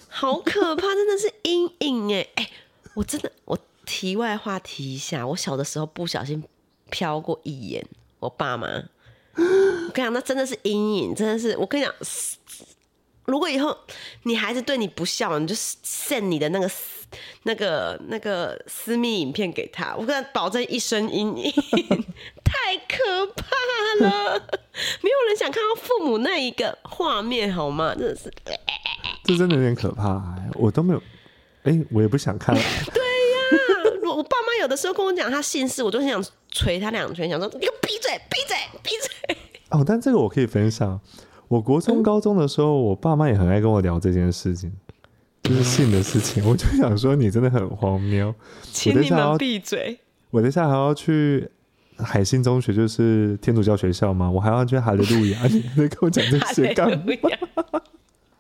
[0.08, 2.50] 好可怕，真的是阴影哎哎！
[2.96, 3.58] 我真的，我
[3.90, 6.44] 题外话提一下，我小的时候不小心
[6.92, 7.84] 瞟过一眼
[8.20, 8.68] 我爸妈，
[9.36, 11.94] 我跟你讲，那真的是阴影，真的是我跟你讲，
[13.26, 13.76] 如果以后
[14.24, 16.70] 你孩子对你不孝，你就 send 你的那个
[17.44, 21.52] 那个那个私密影片给他，我跟他保证一生阴影，
[22.46, 23.44] 太可怕
[24.06, 24.40] 了，
[25.02, 27.96] 没有人想看到父母那一个画面，好吗？
[27.96, 28.32] 真的是。
[29.24, 31.02] 这真的有点可怕、欸，我都没有，
[31.64, 32.56] 哎、我也不想看。
[32.56, 32.62] 我
[34.20, 39.38] 我爸妈有的时候跟我讲他姓氏，我就很想捶他两拳，想说你给我闭嘴，闭嘴，闭嘴。
[39.70, 41.00] 哦，但这个我可以分享。
[41.48, 44.74] 我国中、高中的时候，我爸妈也很爱跟我聊这件事情，
[45.44, 46.46] 就是性的事情。
[46.46, 48.36] 我就想说，你真的很荒谬。
[48.74, 49.98] 请你们要闭嘴。
[50.32, 51.50] 我等一下还要去
[51.98, 55.40] 海信中学，就是天主教学校嘛，我还要去哈利路亚。
[55.48, 57.06] 你在跟我讲这些干嘛？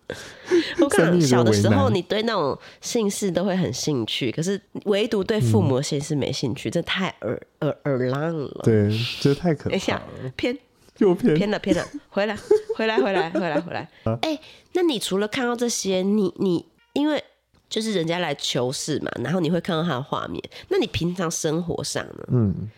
[0.81, 8.61] 我看小的时候，你对那种姓氏都会很兴趣，可是唯独对父母的姓氏没兴趣，这太耳耳耳浪了。
[8.63, 8.89] 对，
[9.21, 10.01] 这太可等一下，
[10.35, 10.57] 偏
[10.97, 12.37] 又偏偏了偏了，回来
[12.75, 13.89] 回来回来回来回来。
[14.21, 14.39] 哎、
[14.73, 17.23] 那你除了看到这些，你你因为
[17.69, 22.23] 就是人家来求事嘛，然后你会看到他的画面，那你平常生活上呢？
[22.31, 22.69] 嗯，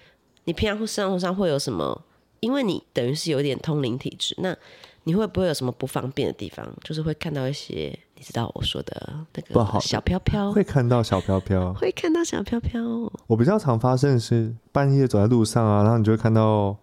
[0.44, 2.04] 你平常生活上会有什么？
[2.42, 4.58] 因为你等于是有点通灵体质，那
[5.04, 6.68] 你会不会有什么不方便的地方？
[6.84, 11.74] 就是会看到一些，你知道我说的那不好的个小飘飘，会看到小飘飘。
[11.80, 12.82] 会看到小飘飘。
[13.28, 16.76] 我比较常发生的是半夜走在路上啊，然后你就会看到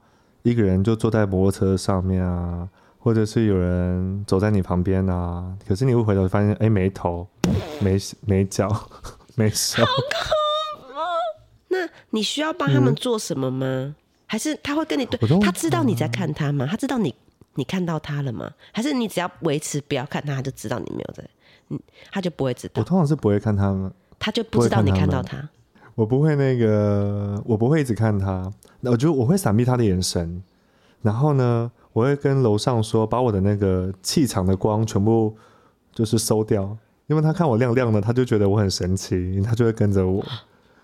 [0.42, 7.28] 一个人就坐在摩托车上面啊，或者是有人走在你旁边啊，可是你会回头发现，哎，没头、
[7.81, 8.68] 没没脚、
[9.37, 9.85] 没手。
[11.68, 13.94] 那你需要帮他们做什么吗？
[14.26, 15.18] 还是他会跟你对？
[15.40, 16.66] 他知道你在看他吗？
[16.68, 17.14] 他知道你
[17.59, 18.49] 你看到他了吗？
[18.71, 21.25] 还是你只要维持不要看他，他就知道你没有在，
[21.71, 21.81] 嗯，
[22.12, 25.49] 他就不会知道我道，通常是不会看他们，他就不知道你看到他。
[25.97, 28.49] 我不会那个，我不会一直看他，
[28.83, 30.40] 我就我会闪避他的眼神，
[31.03, 35.37] 然后呢，我会跟楼上说，把我的那个气场的光全部
[35.92, 36.77] 就是收掉，
[37.09, 40.25] 因为他看我亮亮的，他就觉得我很神奇，他就会跟着我。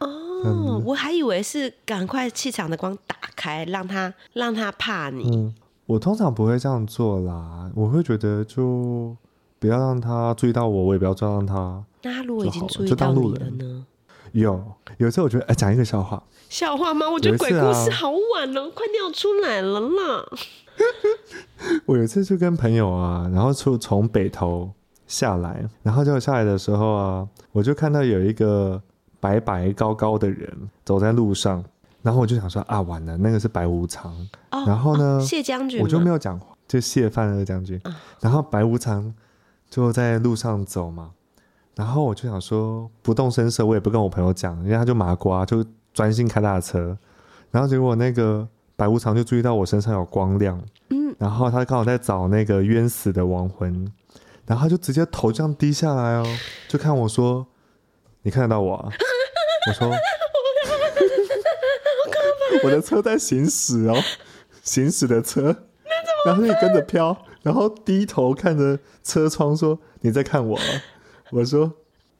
[0.00, 5.30] 哦，我还以为是赶快气场的光打开，让他让他怕你。
[5.30, 5.54] 嗯，
[5.86, 9.14] 我通常不会这样做啦，我会觉得就
[9.58, 11.84] 不要让他注意到我，我也不要撞到他。
[12.02, 13.86] 那他如果已经注意到你了当路人呢？
[14.32, 14.64] 有
[14.98, 17.08] 有一次我觉得，哎，讲一个笑话， 笑话吗？
[17.10, 20.26] 我觉得鬼故事好晚了，快尿出来了啦！
[21.86, 24.70] 我有一次就跟朋友啊，然后从从北头
[25.06, 28.82] 下来，然后就下来的时候啊，我就看到有一个
[29.20, 31.64] 白白高高的人走在路上，
[32.04, 34.12] 然后我就想说啊，完了，那个是白无常，
[34.50, 37.80] 哦，然后呢哦谢将军，我就没有讲话，就谢范二将军，
[38.20, 39.14] 然后白无常
[39.70, 41.12] 就在路上走嘛，
[41.74, 45.64] 然后我就想说不动声色，我也不跟我朋友讲，因为他就麻瓜，就
[45.94, 46.94] 专心开他的车，
[47.50, 53.90] 然后结果那个白无常就注意到我身上有光亮，嗯，然后他刚好在找那个冤死的亡魂，
[54.44, 56.26] 然后他就直接头这样低下来哦，
[56.68, 57.46] 就看我说
[58.22, 58.92] ：“你看得到我、啊？”
[59.66, 59.88] 我说
[62.64, 63.94] ：“我的车在行驶哦。
[64.64, 65.54] ”行驶的车，
[66.24, 70.58] 然后你跟着飘，然后低头看着车窗说：“你在看我？”
[71.30, 71.70] 我说：“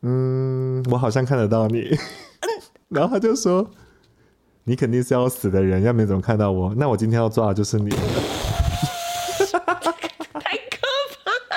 [0.03, 1.97] 嗯，我好像看得到你。”
[2.91, 3.71] 然后他就说
[4.65, 6.75] ：“你肯定是要死的人，要没怎么看到我？
[6.77, 7.97] 那我今天要抓的就是你了。
[10.35, 10.77] 太可
[11.15, 11.31] 怕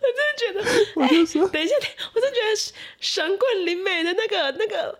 [0.00, 0.58] 我真的觉得，
[1.02, 1.74] 我就说等一下，
[2.14, 4.98] 我真的觉得神棍林美的那个那个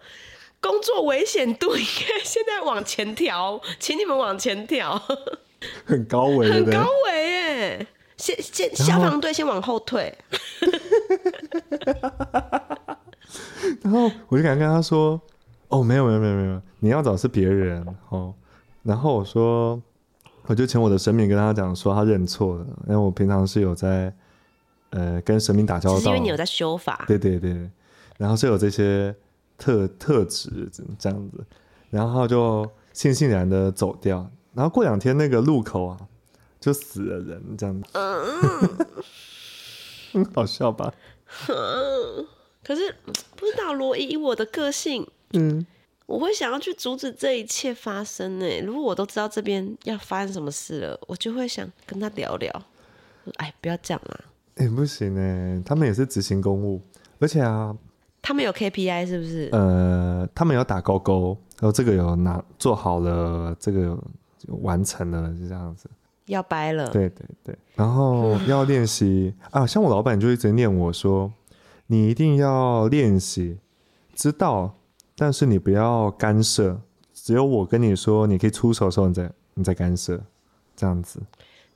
[0.61, 5.01] 工作危险度应该现在往前调，请你们往前调，
[5.85, 7.87] 很高危，很高危耶！
[8.17, 10.17] 先先消防队先往后退，
[13.83, 15.21] 然后我就敢跟他说
[15.69, 18.33] ：“哦，没有没有没有没有，你要找的是别人哦。”
[18.83, 19.79] 然后我说，
[20.47, 24.11] 我就请我的神明跟他讲说，他认错了，因为我平常是有在
[24.91, 26.01] 呃跟神明打交道。
[26.01, 27.69] 是因为你，有在修法，对对对，
[28.17, 29.15] 然后是有这些
[29.59, 31.45] 特特质这样子，
[31.91, 32.65] 然后就
[32.95, 34.31] 悻悻然的走掉。
[34.55, 35.99] 然后过两天那个路口啊，
[36.61, 37.89] 就死了人这样子，
[40.15, 40.93] 嗯， 好笑吧？
[42.65, 42.95] 可是
[43.37, 45.67] 不知道罗伊以我的个性，嗯。
[46.07, 48.61] 我会想要去阻止这一切发生呢。
[48.61, 52.63] 如果我都知道这边要发生什么事了，我就会想跟他聊聊。
[53.39, 54.21] 哎，不要这样啦，
[54.55, 56.81] 哎、不行哎，他们也是执行公务，
[57.19, 57.77] 而且啊，
[58.27, 59.49] 他们有 KPI 是不是？
[59.53, 64.05] 呃，他们有打勾勾，然后这个有拿做好了，这个有
[64.63, 65.89] 完成了，就这样子。
[66.25, 71.33] 要掰了，对对对，然后 要练习啊，像我老板就一直念我说，
[71.87, 73.59] 你一定要练习，
[74.13, 74.75] 知道，
[75.17, 76.81] 但是你不要干涉，
[77.15, 80.21] 只有我跟你说你可以出手的时候，你再你再干涉，
[80.75, 81.21] 这样子。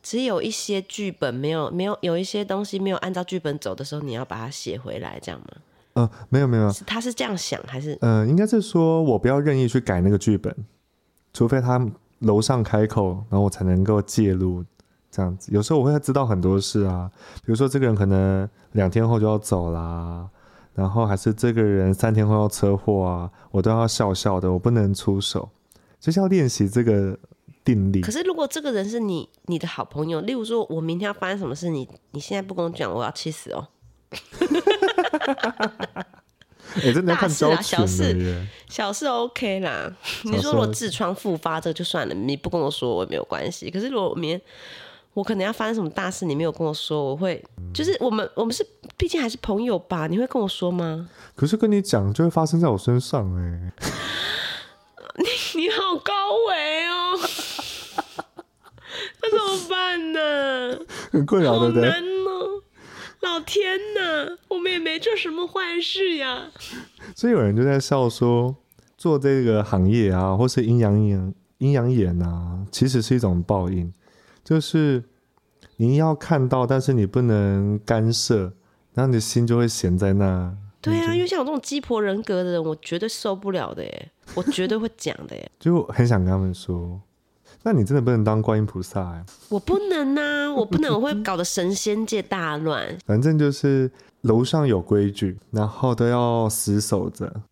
[0.03, 5.47] 只有一些剧本没有没有有一些东西没有按照剧本走的时候，你要把它写回来，这样吗？
[6.01, 7.97] 呃，没有没有，他是这样想还是？
[8.01, 10.55] 呃，应该是说我不要任意去改那个剧本，
[11.33, 11.85] 除非他
[12.21, 14.65] 楼上开口，然后我才能够介入。
[15.13, 17.11] 这样子，有时候我会知道很多事啊，
[17.45, 20.25] 比如说这个人可能两天后就要走啦，
[20.73, 25.49] 然后还是这个人三天后要车祸啊，我都要笑笑的，我不能出手，
[25.99, 27.19] 就是要练习这个
[27.65, 28.13] 定力可。
[28.13, 33.67] 是如果这个人是你你的好朋友，例如说我明天要发生什么事，你你现在不跟我讲，我要气死哦。
[36.77, 38.47] 哎、真的要看小事。
[38.69, 39.93] 小事 OK 啦，
[40.23, 43.69] 你说如果痔疮复发这就算了，你不跟我说我也没有关系。
[43.71, 44.41] 可是如果我明天
[45.15, 47.45] 我可能要发生什么大事，你没有跟我说，我会
[47.75, 48.65] 就是我们我们是
[48.97, 50.07] 毕竟还是朋友吧？
[50.07, 51.09] 你会跟我说吗？
[51.35, 53.73] 可是跟你讲就会发生在我身上哎、
[55.19, 55.25] 你
[55.63, 56.13] 你好高
[56.49, 57.19] 维哦，
[59.23, 60.79] 那怎么办呢？
[61.11, 61.91] 很困扰，好对不对？
[63.21, 66.51] 老天呐，我们也没做什么坏事呀。
[67.15, 68.57] 所以有人就在笑说，
[68.97, 73.93] 做这个行业啊，或是阴阳眼、阴阳眼啊，其实是一种报应，
[74.43, 75.05] 就是
[75.77, 78.55] 你要看到，但是你不能干涉，
[78.95, 80.57] 然后你的心就会闲在那。
[80.81, 85.51] 对啊，因为像我这种鸡婆人格的人，我绝对受不了的耶，我绝对会讲的耶。
[85.61, 86.99] 就很想跟他们说，
[87.63, 92.97] 那你真的不能当观音菩萨哎，我不能啊、我不能，我会搞得神仙界大乱。
[93.07, 93.91] 反正就是
[94.23, 97.43] 楼上有规矩，然后都要死守着。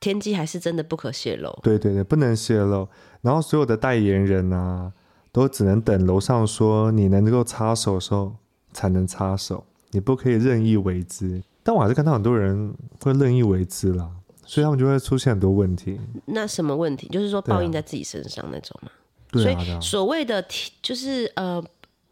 [0.00, 1.56] 天机还是真的不可泄露。
[1.62, 2.88] 对对对，不能泄露。
[3.20, 4.92] 然后所有的代言人啊，
[5.30, 8.34] 都只能等楼上说你能够插手的时候
[8.72, 11.40] 才能插手，你不可以任意为之。
[11.62, 14.10] 但我还是看到很多人会任意为之啦，
[14.44, 16.00] 所以他们就会出现很多问题。
[16.24, 17.06] 那什么问题？
[17.06, 18.90] 就是说报应在自己身上那种吗？
[19.32, 21.60] 对啊，所以所谓的提就是呃，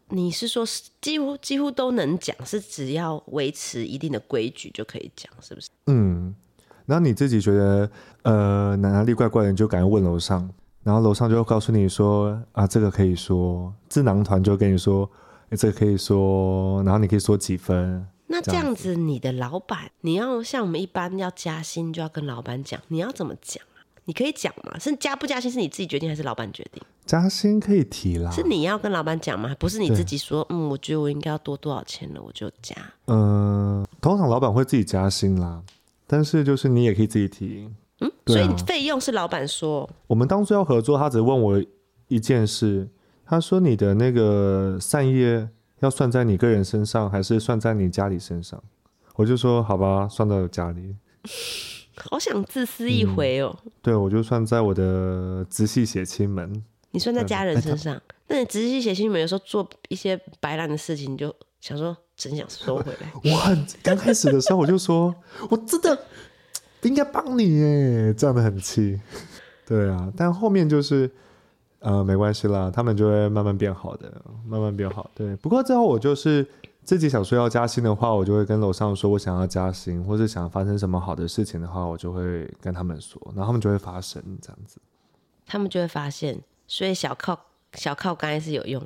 [0.09, 5.69] 你是说是几乎几乎都能讲，是只要维持一定的规矩就可以讲，是不是？
[5.85, 6.35] 嗯。
[6.87, 7.89] 然后你自己觉得
[8.23, 10.49] 呃哪里怪怪的，你就赶快问楼上，
[10.83, 15.09] 然后楼上就会告诉你说啊这个可以说，智囊团就会跟你说，
[15.51, 23.70] 诶这个可以说，然后你可以说几分，那这这样样子，你的老板，你要像我们一般要加薪，就要跟老板讲，你要怎么讲啊？
[24.11, 24.77] 你可以讲嘛？
[24.77, 26.83] 是加不加薪是你自己决定，还是老板决定？
[27.05, 28.29] 加薪可以提啦。
[28.29, 29.55] 是你要跟老板讲吗？
[29.57, 32.75] 不是你自己说，嗯，我觉得我应该要多多少钱了，我就加。
[33.07, 35.63] 嗯，通常老板会自己加薪啦，
[36.07, 37.69] 但是就是你也可以自己提。
[38.01, 41.63] 嗯，啊所以费用是老板说，我们当初要合作，他只问我
[42.09, 42.89] 一件事，
[43.25, 45.47] 他说你的那个善业
[45.79, 48.61] 要算在你个人身上，还是算在你家里身上？
[49.15, 50.97] 我就说好吧，算到家里。
[52.09, 53.55] 好想自私一回哦。
[53.81, 56.63] 对，我就算在我的直系血亲们。
[56.91, 63.11] 你算在家人哎身上，那你仔细写信，你们有时候做一些白烂的事情，你就想说真想收回来。
[63.23, 65.15] 我很刚开始的时候我就说，
[65.49, 65.97] 我真的
[66.81, 68.99] 应该帮你耶，这样的很气。
[69.65, 71.09] 对啊，但后面就是
[71.79, 75.09] 呃，没关系啦，他们就会慢慢变好的，慢慢变好。
[75.15, 76.45] 对，不过之后我就是
[76.83, 84.79] 自己想说要加薪的话，我就会跟楼上说我想要加薪，或是想发生什么好的事情的话，我就会跟他们说，然后他们就会发生这样子。
[85.45, 87.39] 他们就会发现，所以小靠
[87.73, 88.85] 小靠刚才是有用。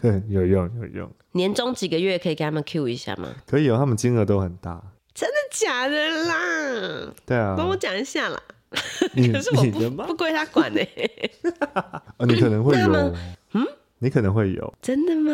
[0.00, 3.28] 对， 有用有用，年终几个月可以给他们 Q 一下吗？
[3.46, 4.82] 可以哦，他们金额都很大。
[5.14, 7.14] 真的假的啦？
[7.26, 8.40] 对啊，帮我讲一下啦。
[8.70, 10.80] 可是我不不归他管呢、
[12.18, 13.14] 哦，你可能会有
[13.52, 13.66] 嗯，
[13.98, 15.32] 你可能会有，真的吗？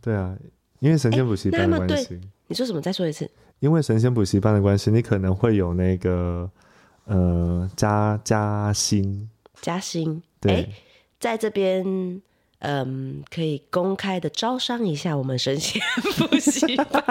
[0.00, 0.36] 对啊，
[0.80, 2.80] 因为神仙补习班的关系，你说什么？
[2.80, 3.28] 再说一次。
[3.60, 6.48] 因为神仙补习班的关系，你可能会有那个
[7.06, 9.28] 呃加加薪，
[9.60, 10.22] 加薪。
[10.40, 10.68] 对，哎
[11.18, 12.22] 在这边，
[12.60, 15.82] 嗯，可以公开的招商一下我们神仙
[16.16, 17.04] 补习班，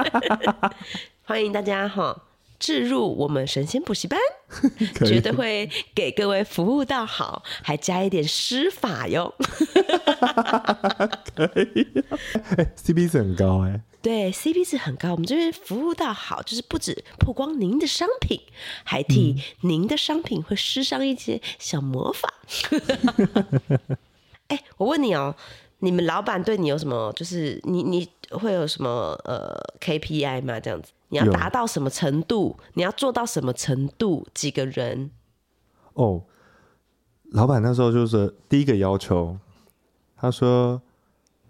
[1.25, 2.23] 欢迎大家哈
[2.59, 4.19] 置入我们神仙补习班，
[4.95, 9.33] 可以绝对会给各位服务到好，还加一点施法哟。
[12.57, 18.39] 哎，CP 值很高哎、对，CP 值很高，我们这边服务到好，就是不止曝光您的商品，
[18.83, 22.33] 还替您的商品会施上一些小魔法。
[24.47, 25.35] 哎、我问你哦，
[25.79, 27.11] 你们老板对你有什么？
[27.15, 28.89] 就是你你会有什么
[29.25, 30.59] 呃 KPI 吗？
[30.59, 32.57] 这样子，你要有达到什么程度？
[32.73, 34.27] 你要做到什么程度？
[34.33, 35.11] 几个人？
[35.93, 36.23] 哦，
[37.31, 39.37] 老板那时候就是第一个要求，
[40.15, 40.81] 他说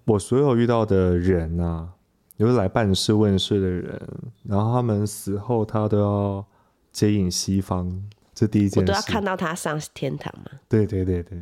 [0.06, 1.90] 我所有遇到的人啊，
[2.38, 4.02] 就是来办事问事的人，
[4.44, 6.46] 然后他们死后他都要
[6.92, 7.92] 接引西方，
[8.34, 8.88] 这第一件事。
[8.88, 10.52] 都要看到他上天堂嘛？
[10.70, 11.42] 对对对对，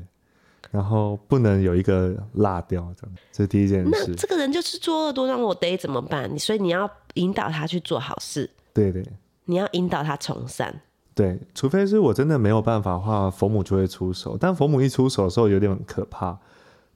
[0.72, 3.90] 然后不能有一个落掉，这样，这是第一件事。
[3.92, 6.38] 那这个人就是作恶多端，我得怎么办？
[6.40, 9.04] 所以你要引导他去做好事，对对
[9.46, 10.82] 你要引导他从善。
[11.14, 14.38] 对，除非是我真的没有办法的话，佛母就会出手。
[14.38, 16.38] 但佛母一出手的时候有点可怕，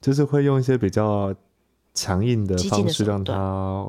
[0.00, 1.34] 就是会用一些比较
[1.94, 3.86] 强硬的方式让他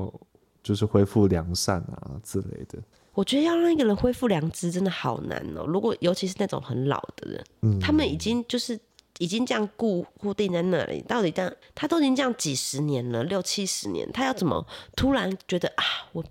[0.64, 2.80] 就是恢复良善啊之类的。
[3.14, 5.66] 我觉得要让一个人恢复良知真的好难哦。
[5.68, 8.80] 如果尤其是那种很老的人，嗯他们已经就是
[9.22, 16.24] 已经这样固固定在那里，到底这样他都已经这样几十年了，六七十年，他要怎么突然觉得啊，我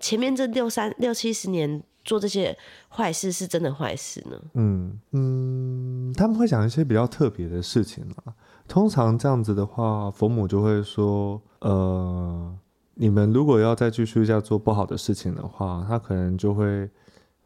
[0.00, 4.36] 前面这六三六七十年做这些坏事是真的坏事呢？
[4.54, 8.34] 嗯嗯，他们会讲一些比较特别的事情啊。
[8.66, 12.52] 通常这样子的话，佛母就会说，呃，
[12.94, 16.90] 你们如果要再继续要做不好的事情的话，他可能就会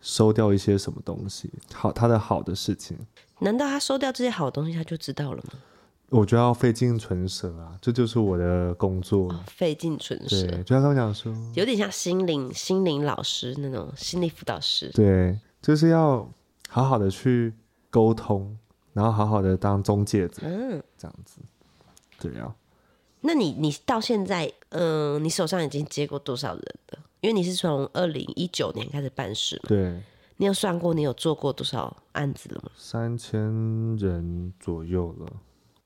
[0.00, 2.96] 收掉一些什么东西，好，他的好的事情。
[3.42, 5.59] 难道他收掉这些好东西他就知道了吗？
[6.09, 9.33] 我觉得要费尽唇舌啊，这就是我的工作。
[9.33, 14.90] 哦，费尽唇舌，对，就像刚刚讲说，有点像心灵心灵老师那种心理辅导师。
[14.90, 16.28] 对，就是要
[16.68, 17.55] 好好的去
[17.88, 18.57] 沟通，
[18.92, 21.40] 然后好好的当中介者，嗯，这样子。
[22.20, 22.55] 对啊，
[23.22, 26.98] 那你你到现在，嗯、你手上已经接过多少人了？
[27.22, 30.02] 因为你是从二零一九年开始办事嘛，对，
[30.37, 32.71] 你有算过你有做过多少案子了吗？
[32.77, 33.40] 三千
[33.97, 35.27] 人左右了。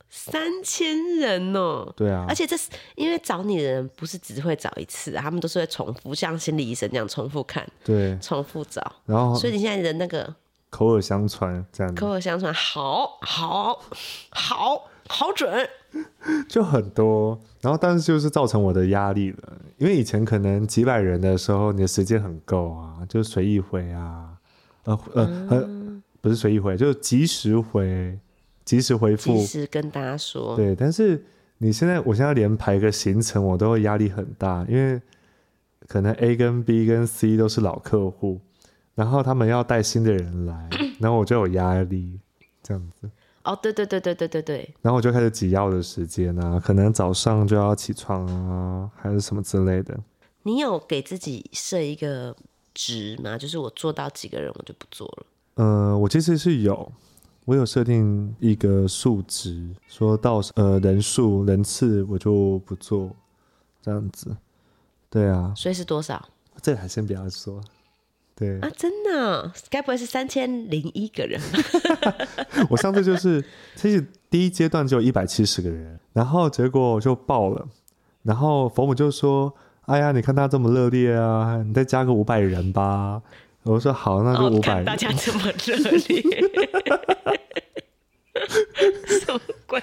[0.08, 8.80] 三千人哦、对啊而，且这是因为找你的人不是只会找一次啊，他们都是会重复，像心理医生这样重复看、对，重复找。
[9.04, 10.32] 然后所以你现在的那个
[10.70, 13.82] 口耳相传这样子，口耳相传，好好
[14.30, 15.68] 好好准。
[16.48, 17.38] 就很多。
[17.60, 24.35] 然后，但是就是造成我的压力了，因为以前可能几百人的时候，你的时间很够啊，就随意回啊，
[24.86, 28.18] 呃呃呃，不是随意回，就是及时回，
[28.64, 29.44] 及时回复及。
[29.44, 31.24] 时跟大家说，对，但是
[31.58, 35.00] 你现在，我现在连排个行程，我都会压力很大，因为
[35.86, 38.40] 可能 A 跟 B 跟 C 都是老客户，
[38.94, 40.68] 然后他们要带新的人来，
[40.98, 42.18] 然后我就有压力，
[42.62, 43.08] 这样子，
[43.44, 49.98] 哦，对对对对对对对，然后我就开始挤要的时间啊，可能早上就要起床啊，还是什么之类的。
[50.42, 52.36] 你有给自己设一个
[52.76, 53.36] 值吗？
[53.36, 55.26] 就是我做到几个人我就不做了。
[55.54, 56.92] 呃，我其实是有，
[57.46, 63.10] 我有设定一个数值，说到呃人数人次我就不做，
[63.80, 64.36] 这样子。
[65.08, 66.28] 对啊，所以是多少
[66.60, 67.58] 这个还先不要说。
[68.34, 68.68] 对，啊？
[68.76, 71.40] 真的哦、该不会是三千零一个人？
[72.68, 73.42] 我上次就是，
[73.76, 77.66] 其实第一阶段就有一百七十个人，然后结果就爆了，
[78.24, 79.54] 然后佛母就说
[79.86, 83.22] ：“哎呀，你看他这么热烈啊，你再加个五百人吧。”
[83.64, 86.22] 我说：“好，那就哦，五百、看大家这么热烈，
[89.20, 89.82] 什么鬼？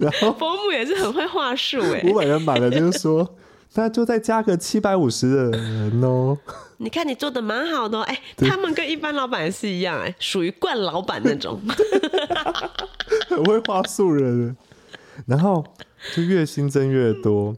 [0.00, 2.02] 然后伯母也是很会话术哎。
[2.04, 3.36] 五百人满了，就是说
[3.74, 6.36] 那就再加个七百五十的人哦。
[6.78, 11.60] 你看你做的蛮好的、哦，哎、 他们跟一般老板是一样、哎，属于惯老板那种。
[13.28, 14.56] 很会画素人，
[15.26, 15.64] 然后
[16.14, 17.54] 就越新增越多，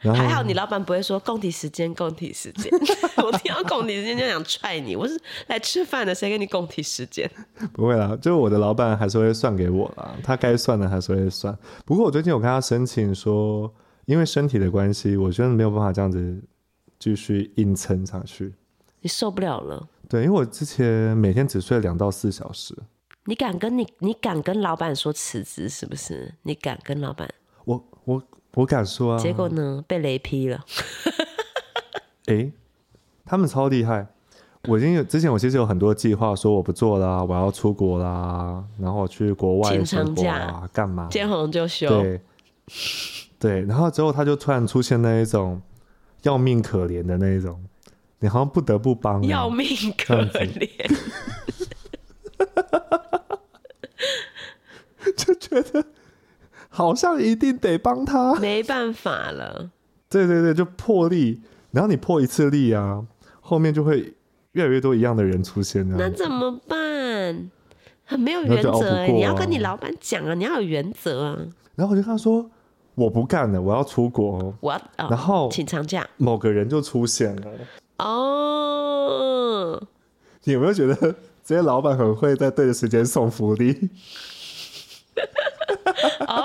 [0.00, 2.70] 然后还好你老板不会说供体时间，供体时间。
[3.16, 7.28] 我听到供体时间就想踹你，我是来吃饭的，谁跟你供体时间？
[7.72, 11.56] 不会啦，就我的老板还是会算给我啦，他该算的还是会算。
[11.84, 13.72] 不过我最近有跟他申请说，
[14.06, 16.42] 因为身体的关系，我觉得没有办法这样子
[16.98, 18.54] 继续硬撑下去。
[19.00, 19.88] 你受不了了。
[20.08, 22.74] 对，因为我之前每天只睡两到四小时，
[23.24, 26.34] 你敢跟你你敢跟老板说辞职是不是？
[26.44, 27.28] 你敢跟老板？
[27.64, 28.22] 我我
[28.58, 29.84] 我敢说啊，结果呢？
[29.86, 30.64] 被雷劈了。
[32.26, 32.50] 诶，
[33.24, 34.08] 他们超厉害。
[34.64, 41.06] 我已经有之前我其实有很多计划，说我不做啦，我要出国啦，然后我去国外请生活长假啊，干嘛？
[41.08, 41.88] 见红就休。
[41.88, 42.20] 对
[43.38, 45.62] 对，然后之后他就突然出现那一种
[46.22, 47.62] 要命可怜的那一种，
[48.18, 50.90] 你好像不得不帮、欸，要命可怜。
[55.16, 55.84] 就觉得
[56.78, 58.36] 好像一定得帮他。
[58.36, 59.70] 没办法了。
[60.08, 63.04] 对对对，就破例，然后你破一次例啊，
[63.40, 64.14] 后面就会
[64.52, 66.08] 越来越多一样的人出现这那。
[66.08, 67.50] 怎么办？
[68.04, 71.36] 很没有原则你要跟啊你老板讲啊，你要有原则啊。
[71.74, 72.48] 然后我就跟他说
[72.94, 74.54] 我不干了，我要出国哦。
[74.60, 77.50] 我要、哦、然后请长假某个人就出现了，
[77.98, 79.82] 哦。
[80.44, 80.94] 你有没有觉得
[81.44, 83.90] 这些老板很会在对的时间送福利？
[86.28, 86.44] 哦，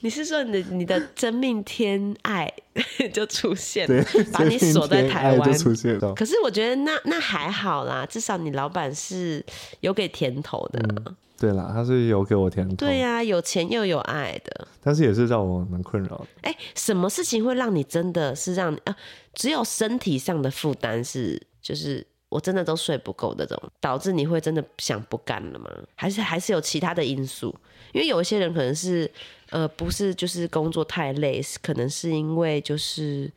[0.00, 2.52] 你是说你的你的真命天爱
[3.12, 5.52] 就出现了，，把你锁在台湾？
[5.58, 6.14] 出现了。
[6.14, 9.44] 可是我觉得那那还好啦，至少你老板是
[9.80, 10.80] 有给甜头的。
[11.06, 14.68] 嗯对啦，他是有给我甜头，对呀、有钱又有爱的。
[14.82, 16.26] 但是也是让我蛮困扰的。
[16.42, 18.94] 哎，什么事情会让你真的是让你啊？
[19.32, 25.70] 只有身体上的负担是，就是我真的都睡不够的这种，导致你会真的想不干了吗？
[25.94, 27.56] 还是还是有其他的因素？
[27.94, 29.10] 因为有一些人可能是
[29.50, 33.30] 呃，不是就是工作太累，可能是因为就是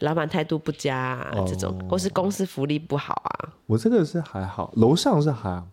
[0.00, 3.52] 老板态度不佳、啊、哦这种，或是公司福利不好啊。
[3.66, 5.66] 我这个是还好，楼上是还好，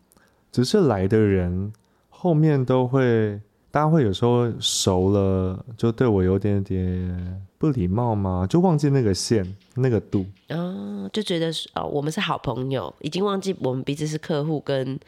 [0.52, 1.72] 只是来的人
[2.10, 3.40] 后面都会，
[3.72, 10.26] 大家会有时候熟了，就对我有点点不礼貌嘛，就忘记那个线那个度。
[10.50, 15.00] 哦，就觉得哦，我们是好朋友，已经忘记我们彼此是客户跟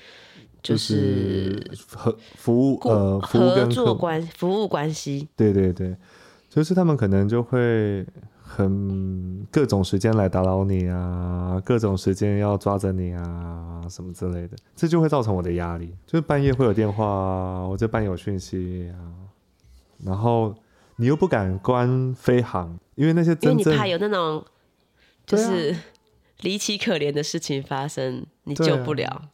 [0.64, 5.28] 就就是合服务呃服务合作关服务关系。
[5.36, 5.96] 对对对，
[6.50, 8.06] 就是他们可能就会
[8.42, 15.94] 很各种时间来打扰你啊，各种时间要抓着你啊，什么之类的，这就会造成我的压力。
[16.06, 19.12] 就是半夜会有电话啊，或者半夜有讯息啊，
[20.06, 20.56] 然后
[20.96, 24.46] 你又不敢关飞航，因为那些因为真正你怕有那种
[25.26, 25.76] 就是
[26.42, 29.30] 离奇可怜的事情发生，你救不了，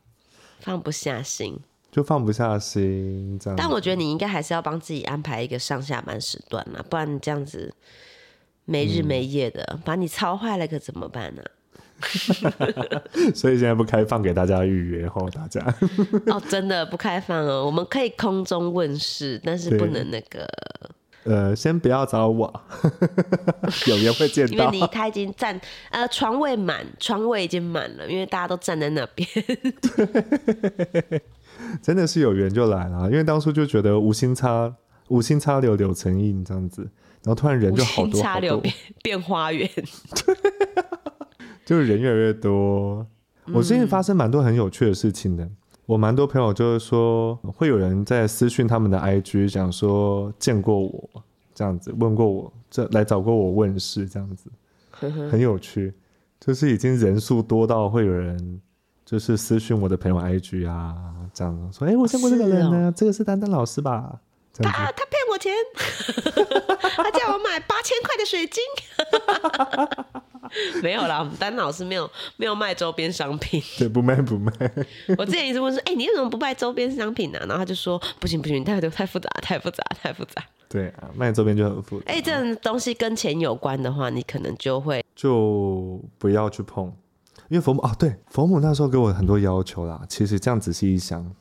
[0.59, 1.59] 放不下心。
[1.91, 3.57] 就放不下心这样。
[3.57, 7.73] 但我觉得你应该还是要帮自己安排一个上下班时段嘛，不然你这样子
[8.65, 11.43] 没日没夜的，把你操坏了可怎么办呢、
[13.33, 15.59] 所以现在不开放给大家预约吼，大家
[16.31, 20.47] 哦，真的不开放哦，我们可以空中问世，但是不能那个，
[21.23, 22.61] 呃先不要找我，
[23.87, 24.65] 有缘会见到。
[24.65, 25.59] 因为你他已经站
[25.91, 29.27] 呃床位满，床位已经满了，因为大家都站在那边。
[31.81, 34.73] 真的是有缘就来了，因为当初就觉得无心插
[35.09, 36.83] 无心插柳柳成荫这样子，
[37.23, 39.69] 然后突然人就好多好多，插柳变 变花园，
[41.65, 43.05] 就是人越来越多。
[43.51, 45.49] 我最近发生蛮多很有趣的事情的，
[45.89, 51.09] 我蛮多朋友就是说会有人在私讯他们的 IG 讲说见过我
[51.55, 54.51] 这样子，问过我这来找过我问事这样子，
[55.31, 55.91] 很有趣，
[56.39, 58.61] 就是已经人数多到会有人。
[59.03, 60.95] 就是私讯我的朋友 IG 啊，
[61.33, 64.19] 这样说，哎、我见过这个人呢，这个是丹丹老师吧？
[64.53, 65.51] 他他骗我钱，
[66.95, 68.61] 他叫我买八千块的水晶。
[70.81, 73.61] 没有啦，我们丹老师没有没有卖周边商品。
[73.77, 74.51] 对，不卖不卖。
[75.17, 77.45] 我之前一直问说，哎、你为什么不卖周边商品呢、啊？
[77.47, 80.43] 然后他就说，不行不行，太太复杂，太复杂，太复杂。
[80.67, 86.93] 对啊，卖周边就很复杂，哎、这种东西跟钱有关的话，你可能就会就不要去碰。
[87.49, 90.01] 因为佛母哦，对，佛母那时候给我很多要求啦。
[90.07, 91.33] 其实这样仔细一想，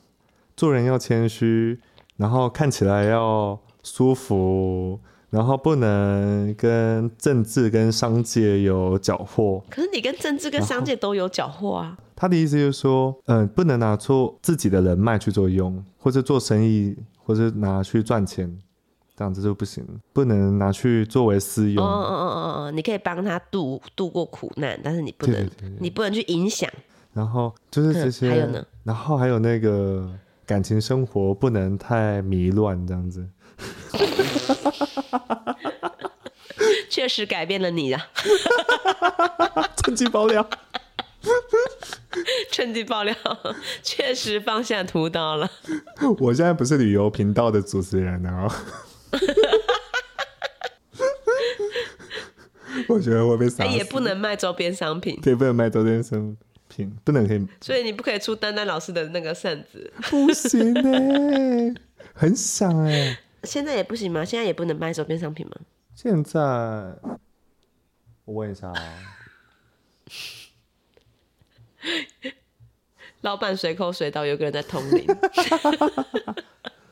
[0.57, 1.79] 做人要谦虚，
[2.17, 4.99] 然后看起来要舒服，
[5.29, 9.63] 然后不能跟政治跟商界有缴获。
[9.69, 11.97] 可是你跟政治跟商界都有缴获啊。
[12.15, 18.59] 他的意思就是说，嗯、不能拿出自己的人脉去做用，或者做生意，或者拿去赚钱，
[19.15, 21.85] 这样子就不行，不能拿去作为私用。
[21.85, 26.69] 哦哦哦哦哦，你可以帮他度度过苦难，但是你不能，对对对对你不能去影响。
[27.13, 30.09] 然后就是这些，嗯还有呢然后还有那个
[30.45, 33.25] 感情生活不能太迷乱，这样子。
[36.89, 38.09] 确实改变了你啊！
[39.83, 40.47] 趁机爆料。
[42.51, 43.15] 趁机爆料，
[43.83, 45.49] 确实放下屠刀了。
[46.19, 48.47] 我现在不是旅游频道的主持人啊。
[52.87, 53.65] 我觉得会被杀。
[53.65, 56.35] 也不能卖周边商品，对，不能卖周边商
[56.69, 59.91] 品，不能可以，所以你不可以出丹丹老师的那个扇子。
[60.09, 61.75] 不行呢、
[62.13, 64.23] 很想哎、现在也不行吗？
[64.25, 65.53] 现在也不能卖周边商品吗？
[65.95, 66.39] 现在
[68.25, 68.97] 我问一下啊、
[73.21, 75.05] 老板随口随到，有个人在通灵。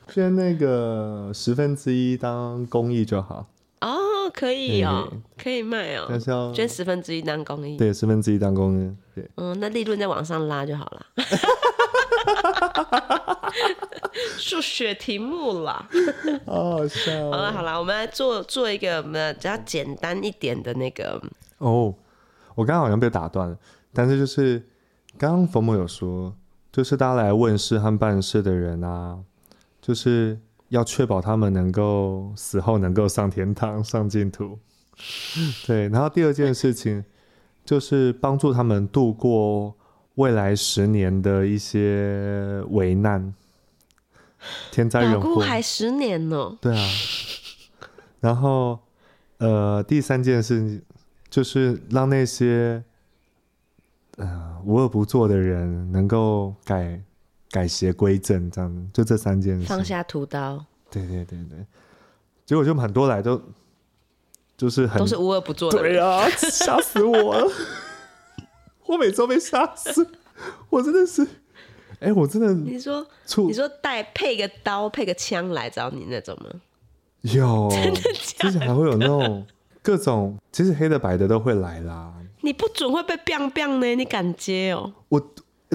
[0.08, 3.46] 捐那个十分之一当公益就好，
[3.82, 7.76] 哦，可以哦嗯，可以卖哦但，是要捐十分之一当公益。
[7.76, 11.06] 对十分之一当公益，对，嗯，那利润再往上拉就好了。
[14.38, 15.88] 数学题目啦。
[16.46, 21.20] 好好笑好了哦好了，我们来做做一个呃比较简单一点的那个，
[21.58, 21.94] 哦。
[22.54, 23.56] 我刚刚好像被打断了，
[23.92, 24.60] 但是就是
[25.16, 26.34] 刚刚冯某有说，
[26.72, 29.16] 就是大家来问事和办事的人啊，
[29.80, 30.36] 就是
[30.70, 34.58] 要确保他们能够死后能够上天堂、上净土。
[35.68, 37.04] 对，然后第二件事情
[37.64, 39.72] 就是帮助他们度过
[40.16, 43.32] 未来十年的一些危难、
[44.70, 45.34] 天灾人祸。
[45.34, 46.56] 护还十年呢。
[46.60, 46.88] 对啊，
[48.20, 48.78] 然后
[49.38, 50.82] 呃，第三件事
[51.30, 52.82] 就是让那些
[54.16, 57.00] 呃无恶不作的人能够改
[57.50, 59.66] 改邪归正，这样，就这三件事。
[59.66, 61.64] 放下屠刀，对对对对，
[62.44, 63.40] 结果就很多来都
[64.56, 65.94] 就是很都是无恶不作的人。
[65.94, 67.52] 对啊， 吓死我了！
[68.86, 70.08] 我每周被吓死，
[70.70, 71.26] 我真的是，
[72.00, 76.50] 哎、我真的你说，触你说带配个刀、配个枪来找你那种吗？
[77.22, 77.68] 有，
[78.38, 79.44] 之前还会有那种
[79.82, 82.14] 各种，其实黑的白的都会来啦。
[82.42, 83.94] 你不准会被 biang biang 呢？
[83.96, 84.92] 你敢接哦？
[85.08, 85.20] 我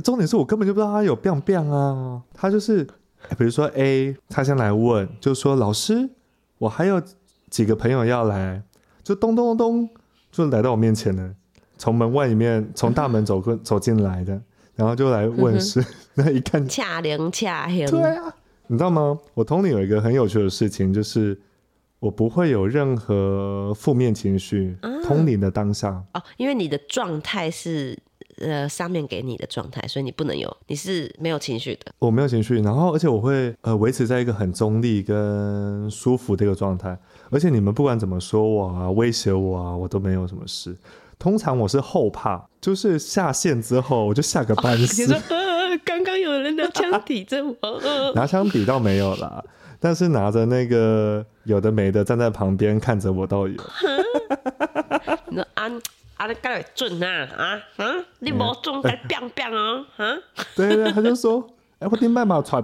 [0.01, 2.87] 重点是我根本就不知道他有 biang biang 啊，他就是，
[3.27, 6.09] 哎比如说 A，他先来问，就说老师，
[6.57, 7.01] 我还有
[7.49, 8.63] 几个朋友要来，
[9.03, 9.89] 就咚咚咚咚，
[10.31, 11.35] 就来到我面前了，
[11.77, 14.41] 从门外里面，从大门走过走进来的，
[14.75, 15.83] 然后就来问事，
[16.15, 18.33] 那一看恰灵恰灵，对啊，
[18.67, 19.17] 你知道吗？
[19.33, 21.39] 我通灵有一个很有趣的事情，就是
[21.99, 24.77] 我不会有任何负面情绪。
[25.03, 27.97] 通灵的当下，哦，因为你的状态是
[28.37, 31.91] 呃上面给你的状态，所以你不能有，你是没有情绪的。
[31.99, 36.97] 我没有情绪，然后而且我会呃维持在一个很中立跟舒服的一个状态。
[37.31, 40.73] 而且你们不管怎么说我啊，威胁我啊，我都没有什么事。
[41.19, 45.05] 通常我是后怕，就是下线之后我就下个半你死。
[45.05, 45.42] 说呃，
[45.85, 48.11] 刚刚有人拿枪抵着我，呃。
[48.13, 49.43] 拿枪抵倒没有啦，
[49.79, 53.53] 但是拿着那个有的没的站在旁边看着我倒有。
[55.29, 55.69] 你说啊
[56.15, 60.15] 啊，你该准啊啊啊，你无准该 biang biang 哦啊，
[60.55, 61.45] 对对，他就说，
[61.79, 62.63] 哎、我顶摆嘛揣，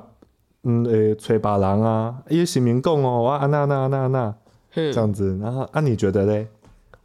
[0.64, 4.34] 嗯，诶、揣别人啊，伊是民讲哦，我安那那那那
[4.74, 6.48] 这样子，然后啊，你觉得嘞？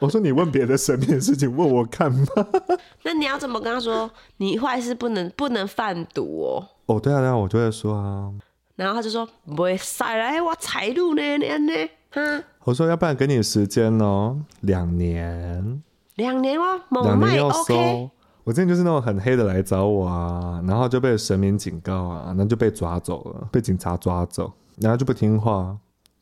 [0.05, 2.27] 我说你问别的神明的事情，问我干嘛？
[3.05, 4.11] 那你要怎么跟他说？
[4.37, 6.69] 你坏事不能不能贩毒哦。
[6.87, 8.31] 哦，对啊，对啊，我就会说啊，
[8.77, 9.27] 然后他就说
[9.57, 11.73] 不会晒来我财路呢，你安呢？
[12.11, 12.21] 哈，
[12.65, 15.83] 我说要不然给你时间哦，两年，
[16.17, 17.75] 两年哦，两猛卖年要 OK。
[17.75, 18.11] 收。
[18.45, 25.75] 我之前就是那种很黑的来找我啊，然后就被神明警告啊，然后就被抓走了，被警察抓走，然后就不听话，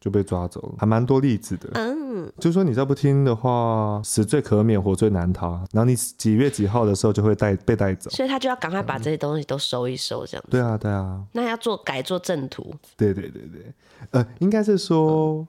[0.02, 1.70] 就被抓走了，还蛮多例子的。
[1.74, 5.52] 嗯，就说你再不听的话，死罪可免，活罪难逃。
[5.70, 8.10] 然后你几月几号的时候就会带被带走。
[8.10, 10.44] 所以他就要赶快把这些东西都收一收，这样。
[10.50, 13.72] 对啊，对啊，那要做改做正途，对对对对，
[14.10, 15.46] 呃，应该是说，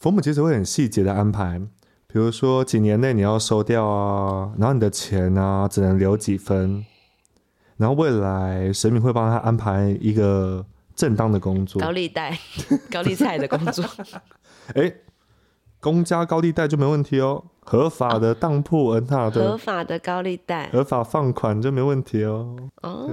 [0.00, 1.60] 佛母其实会很细节的安排，
[2.08, 6.84] 比如说几年内你要收掉啊，然后你的钱啊只能留几分，
[7.76, 11.80] 然后未来神明会帮他安排一个正当的工作。
[11.80, 12.38] 高利贷、
[12.90, 13.84] 高利贷的工作。
[14.74, 14.92] 哎，
[15.80, 22.56] 公家高利贷就没问题哦，合法的当铺、恩纳合法的高利贷合法放款就没问题哦。
[22.82, 23.10] 哦，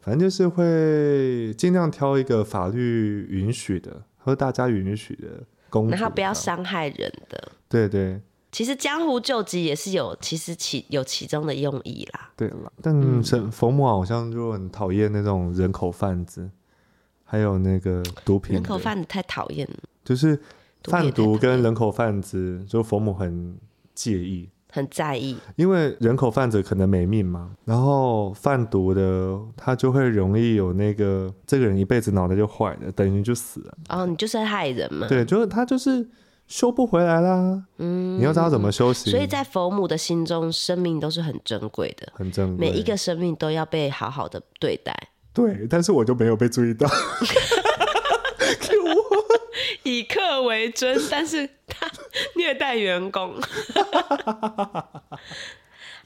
[0.00, 7.52] 反正就是会尽量挑一个法律允许的和大家允许的工作，然后不要伤害人的。
[7.68, 8.20] 对对
[8.52, 12.30] 其实江湖救急也是有，其实其有其中的用意啦。
[12.34, 12.72] 对了。
[12.80, 16.48] 但神佛母好像就很讨厌那种人口贩子，
[17.26, 20.40] 还有那个毒品人口贩子太讨厌了，就是
[20.84, 23.58] 贩毒跟人口贩子，就佛母很
[23.94, 33.76] 介意，很在意，因为人口贩子可能没命嘛，然后贩毒的他就会容易有那个这个人一辈子脑袋就坏了，等于就死了。
[33.88, 35.08] 哦，你就是害人嘛。
[35.08, 36.08] 对，就是他就是
[36.46, 37.64] 修不回来啦。
[37.78, 42.70] 嗯，你要知道怎么修行，所以在佛母的心中，生命都是很珍贵的，很珍贵。
[42.70, 44.94] 每一个生命都要被好好的对待，
[45.36, 46.88] 对，但是我就没有被注意到。
[49.82, 51.86] 以客为尊，但是他
[52.34, 53.34] 虐待员工。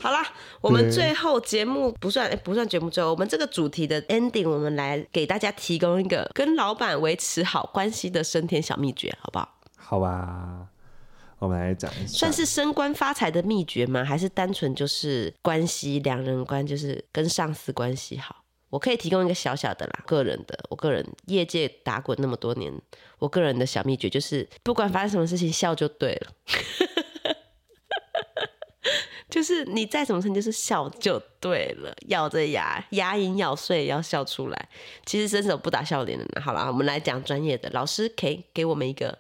[0.03, 0.27] 好啦，
[0.61, 9.49] 我们最后节目不算、诶不算节目最后，我们这个主题的 ending，我们来给大家提供一个跟老板维持好关系的升天小秘诀，好不好？
[9.77, 10.67] 好吧，
[11.39, 14.05] 我们来讲一下，算是升官发财的秘诀吗？
[14.05, 18.37] 还是单纯就是关系两人关，就是跟上司关系好？
[18.71, 22.73] 我可以提供一个小小的啦，个人的，我个人业界打滚那么多年，
[23.19, 26.33] 我个人的小秘诀就是，不管发生什么事情，笑就对了。
[29.29, 34.69] 就是你再怎么生气，就是笑就对了，咬着牙，牙龈咬碎也要笑出来。
[35.07, 36.41] 其实伸手不打笑脸的。
[36.41, 39.17] 好啦，我们来讲专业的，老师可以给我们一个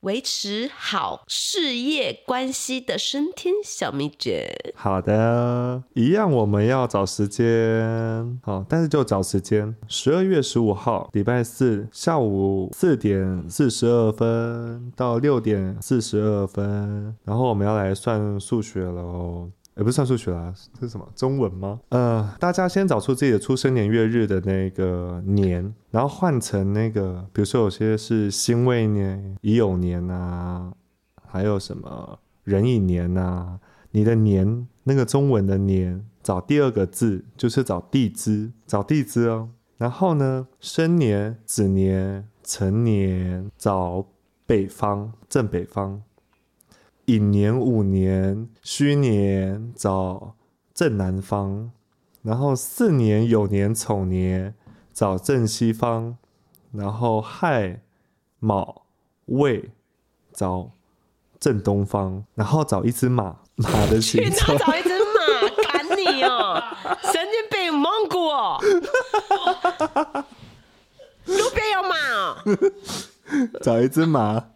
[0.00, 4.72] 维持好事业关系的升天小秘诀。
[4.74, 9.74] 好的，一样我们要找时间，好，但是就找时间。
[9.88, 19.50] 十二月十五号，礼拜四下午四点四十二分到六点四十二分，然后我们要来算数学喽。
[19.78, 21.78] 也不是算数学啦，这是什么中文吗？
[21.90, 30.72] 呃，大家先找出自己的出生年月日的那个年，然后换成那个，比如说有些是辛未年、乙酉年啊，
[31.24, 33.60] 还有什么壬寅年啊，
[33.92, 39.50] 你的年那个中文的年，找第二个字就是找地支，找地支哦。
[39.76, 44.04] 然后呢，生年、子年、辰年找
[44.44, 46.02] 北方，正北方。
[47.08, 50.34] 寅年、午年、戌年找
[50.74, 51.70] 正南方，
[52.20, 54.54] 然后巳年、酉年、丑年
[54.92, 56.18] 找正西方，
[56.70, 57.80] 然后亥、
[58.40, 58.82] 卯、
[59.24, 59.70] 未
[60.34, 60.72] 找
[61.40, 64.58] 正东方，然后找一只马，马的形去哪。
[64.58, 66.62] 找一只马砍你哦！
[67.04, 68.60] 神经病，蒙古哦！
[71.24, 72.36] 路边有马哦，
[73.64, 74.50] 找一只马，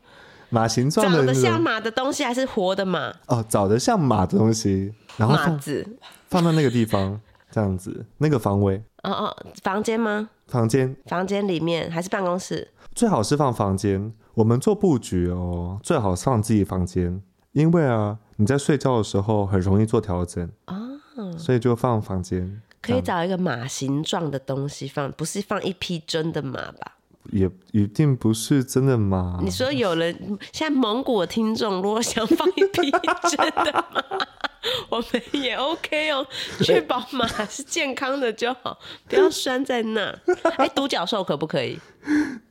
[0.53, 3.12] 马形状的长得像马的东西还是活的马？
[3.26, 5.96] 哦，找得像马的东西，然后放马子。
[6.28, 10.28] 放到那个地方，这样子，那个方位，哦哦，房间吗？
[10.46, 12.68] 房间房间里面还是办公室？
[12.94, 14.12] 最好是放房间。
[14.34, 17.22] 我们做布局哦，最好是放自己房间，
[17.53, 20.98] 因为啊，你在睡觉的时候很容易做调整，哦，
[21.38, 22.61] 所以就放房间。
[22.80, 26.96] 可以找一个马形状的东西放，不是放一匹真的马吧？
[27.30, 29.38] 也一定不是真的马。
[29.42, 30.14] 你说有人
[30.52, 32.90] 现在蒙古的听众如果想放一批
[33.30, 34.02] 真的马，
[34.90, 36.26] 我们也 OK 哦，
[36.60, 40.18] 确保马是健康的就好，不要拴在那。
[40.56, 41.78] 哎，独角兽可不可以？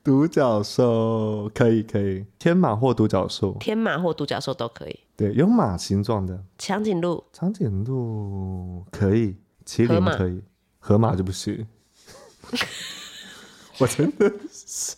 [0.03, 4.99] 独角兽可以可以，天马或独角兽，天马或独角兽都可以。
[5.15, 6.43] 对，有马形状的。
[6.57, 10.41] 长颈鹿长颈鹿可以，麒麟可以，
[10.79, 11.67] 河马就不行。
[13.81, 14.95] 我真的是，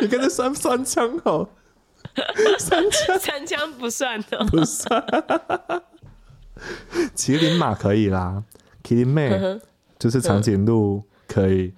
[0.00, 1.48] 你跟着酸酸枪哦，
[2.60, 4.46] 三枪三枪不算哦。
[4.46, 5.04] 不算。
[7.16, 8.44] 麒麟马可以啦，
[8.84, 9.60] 麒麟妹
[9.98, 11.74] 就是长颈鹿可以，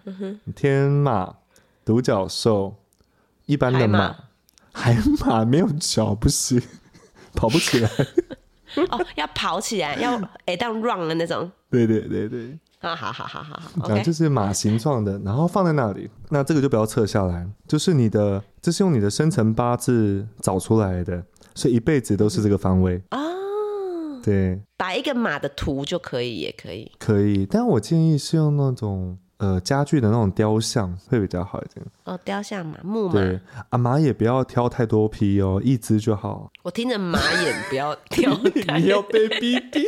[0.54, 1.36] 天马、
[1.86, 2.76] 独角兽、
[3.46, 4.14] 一般的马
[4.72, 6.60] 海马，海马没有脚不行，
[7.34, 7.90] 跑不起来。
[8.90, 11.50] 哦，要跑起来，要哎当 run 的那种。
[11.70, 12.58] 对对对对。
[12.80, 14.12] 啊，好好好好好 就。
[14.12, 16.10] 是马形状的，然后放在那里。
[16.28, 21.22] 那这个就不要撤下来，就是你的，这是用你的生辰八字找出来的，
[21.54, 23.02] 所以一辈子都是这个方位。
[23.10, 23.18] 啊，
[24.22, 26.90] 对，摆一个马的图就可以，也可以。
[26.98, 27.46] 可以。
[27.46, 31.86] 但我建议是用那种呃家具的那种雕像会比较好一点。
[32.04, 36.50] 哦，雕像马、木马，对，啊马也不要挑太多批哦，一只就好。
[36.62, 38.34] 我听着马眼不要 挑
[38.66, 39.86] 太你要被逼逼。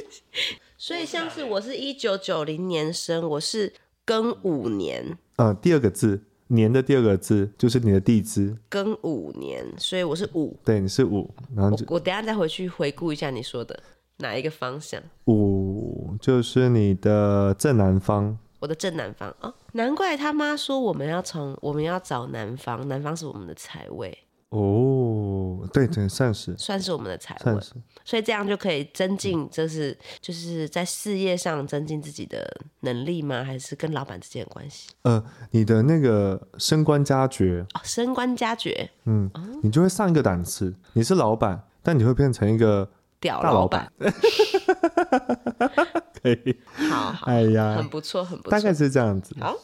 [0.84, 3.72] 所以像是我是一九九零年生，我是
[4.04, 10.58] 庚午年，呃，第二个字年的第二个字就是你的地支，庚午年，所以我是午。
[10.64, 13.80] 对，你是午，然后我我等下再回去回顾一下你说的
[14.16, 18.36] 哪一个方向，午就是你的正南方。
[18.58, 24.18] 我的正南方哦，难怪他妈说我们要从我们要找南方，南方是我们的财位。
[24.52, 27.72] 哦，对对，算是 算是我们的财位，是。
[28.04, 32.46] 所以这样就可以增进，就是就是在事业上增进自己的
[32.80, 33.42] 能力吗？
[33.42, 34.90] 还是跟老板之间的关系？
[35.02, 39.30] 呃，你的那个升官加爵，哦，升官加爵，嗯，
[39.62, 40.74] 你就会上一个档次。
[40.92, 42.86] 你是老板，但你会变成一个
[43.20, 44.12] 屌大老板板。
[46.22, 46.60] 可以。
[46.90, 48.50] 好好，哎呀很，不错，很不错。
[48.50, 49.34] 大概是这样子。
[49.40, 49.56] 好，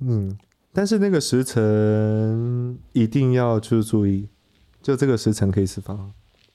[0.00, 0.34] 嗯，
[0.72, 4.28] 但是那个时辰一定要去注意，
[4.80, 6.12] 就这个时辰可以释放。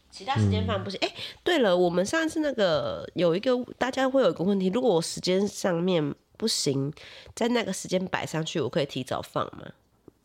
[0.09, 0.97] 其他时间放不行。
[1.01, 1.13] 哎、
[1.43, 6.93] 对了，我们上次那个有一个大家会有一个问题，如果我时间上面不行，
[7.35, 9.65] 在那个时间摆上去，我可以提早放吗？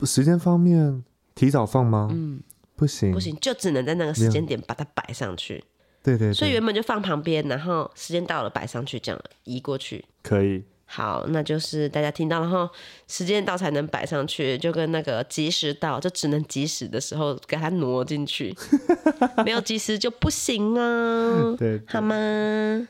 [0.07, 1.03] 时间方面，
[1.34, 2.09] 提早放吗？
[2.12, 2.41] 嗯，
[2.76, 3.18] 不行，不。
[3.18, 5.64] 行，就只能在那个时间点把它摆上去。
[6.03, 10.05] 对对对，所以原本就放旁边，然后时间到了摆上去，这样移过去。
[10.22, 10.62] 可以。
[10.93, 12.68] 好，那就是大家听到，然后
[13.07, 18.53] 时间到才能摆上去，就跟那个及时到，就只能及时的时候给它挪进去，
[19.45, 22.88] 没有及时就不行啊， 对，好吗？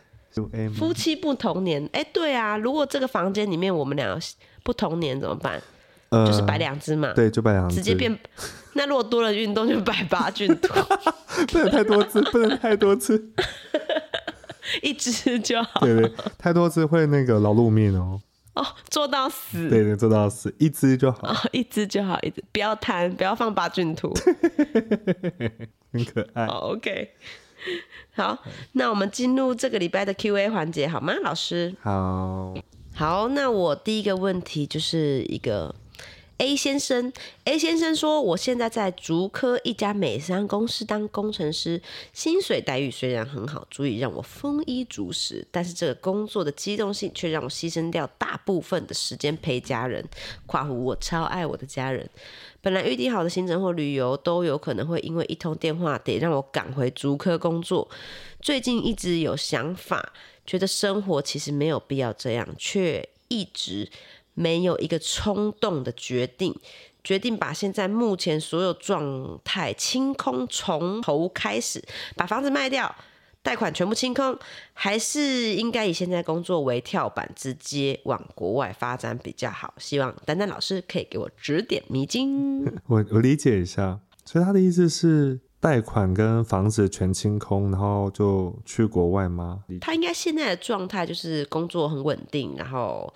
[0.74, 4.18] 夫妻不同年，哎、对啊，如果这个房间里面我们俩
[4.62, 5.60] 不同年怎么办？
[6.08, 8.18] 呃就是摆两只嘛，对，就摆两只，直接变。
[8.74, 10.72] 那如果多了运动就摆八骏图，
[11.52, 13.30] 不能太多次，不能太多次。
[14.82, 18.20] 一只就好对对，太多只会那个劳碌命哦。
[18.54, 19.68] 哦，做到死。
[19.68, 24.12] 对对，做到死，一只就好，哦，一只就好，一只不要贪，不要放八骏图。
[25.92, 26.46] 很可爱。
[26.46, 27.10] 好，OK。
[28.12, 28.38] 好，
[28.72, 31.74] 那我们进入这个礼拜的 Q&A 环节，好吗，老师？
[31.80, 32.54] 好，
[32.94, 35.74] 好，那我第一个问题就是一个
[36.40, 37.12] A 先生
[37.44, 41.82] ，A 先生说，我现在在竹科一家美商公司当工程师，
[42.14, 50.02] 薪水待遇虽然很好，足以让我丰衣足食，但是这个工作的机动性却让我牺牲掉大部分的时间陪家人。
[50.46, 52.08] （括弧我超爱我的家人。）
[52.62, 57.86] 本来预定好的行程或旅游都有可能会因为一通电话得让我赶回竹科工作。
[58.40, 60.14] 最近一直有想法，
[60.46, 63.90] 觉得生活其实没有必要这样，却一直
[64.40, 66.54] 没有一个冲动的决定，
[67.04, 71.84] 决定把现在目前所有状态清空，从头开始，
[72.16, 72.94] 把房子卖掉。
[73.42, 74.38] 贷款全部清空，
[74.74, 79.72] 还是应该以现在工作为跳板，直接往国外发展比较好。
[79.78, 82.62] 希望丹丹老师可以给我指点迷津。
[82.86, 89.64] 我 我理解一下，所以他的意思是贷款跟房子全清空，然后就去国外吗？
[89.80, 93.10] 他应该现在的状态就是工作很稳定，然后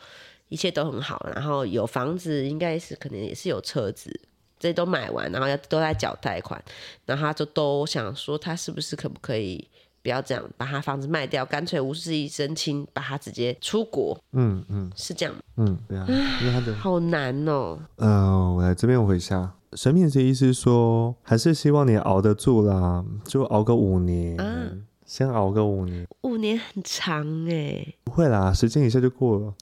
[0.49, 4.11] 一切都很好，然后有房子，应该是可能也是有车子，
[4.59, 6.63] 这些都买完，然后要都在缴贷款，
[7.07, 9.67] 然后他就都想说，他是不是可不可以
[10.03, 15.41] 不要这样，把他房子卖掉，干脆无事一身轻，把他直接出国，嗯嗯是这样吗？
[15.57, 16.07] 嗯，对啊，
[16.41, 17.79] 因为他的好难哦。
[17.97, 29.55] 呃，我来这边回一下，神明的意思是说，还是希望你熬得住啦，就熬个五年，嗯先熬个五年，五年很长哎，不会啦，时间一下就过了。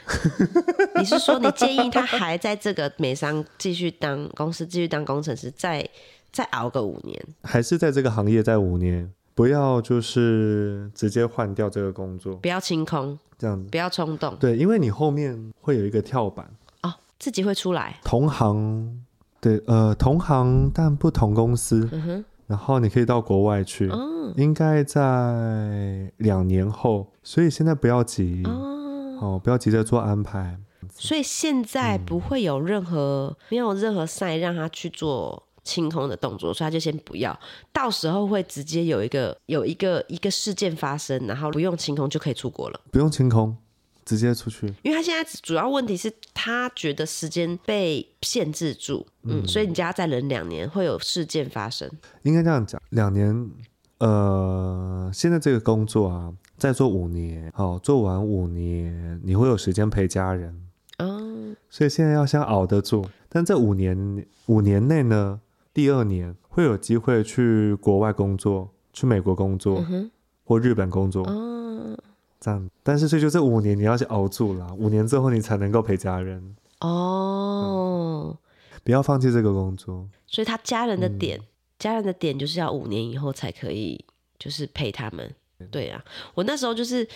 [0.96, 5.86] 你是说你建议他还在这个美商继续当公司继续当工程师，再
[6.30, 7.20] 再熬个五年？
[7.42, 13.68] 还是在这个行业在五年，不要就是直接换掉这个工作，不要清空，这样子。
[13.68, 16.48] 不要冲动对，因为你后面会有一个跳板，
[16.82, 17.98] 哦，自己会出来。
[18.04, 19.04] 同行，
[19.40, 30.58] 对，呃，同行但不同公司，嗯哼，然后你可以到国外去，嗯应该在两年后，所以现在不要急，哦，哦，不要急着做安排。
[30.94, 37.38] 所以现在不会有任何、没有任何赛让他去做清空的动作，所以他就先不要。
[37.72, 42.78] 到时候会直接有一个有一个一个事件发生，然后不用清空就可以出国了。
[42.90, 43.56] 不用清空，
[44.04, 44.66] 直接出去。
[44.82, 51.90] 因为他现在主要问题是他觉得时间被限制住，嗯，所以你家再忍两年会有事件发生。
[52.22, 53.50] 应该这样讲，两年，
[53.98, 60.60] 呃，现在这个工作啊，再做五年，好、做完五年，你会有时间陪家人，
[60.98, 63.06] 哦，所以现在要先熬得住。
[63.28, 65.40] 但这五年五年内呢，
[65.72, 70.10] 第二年会有机会去国外工作，去美国工作、嗯，
[70.44, 71.96] 或日本工作，哦，
[72.42, 72.68] 这样。
[72.82, 78.36] 但是所以就这五年你要去熬住了，五年之后你才能够陪家人，哦，
[78.82, 80.08] 不要放弃这个工作。
[80.26, 81.40] 所以他家人的点，
[81.78, 84.04] 家人的点就是要五年以后才可以，
[84.38, 85.32] 就是陪他们。
[85.70, 87.06] 对啊，我那时候就是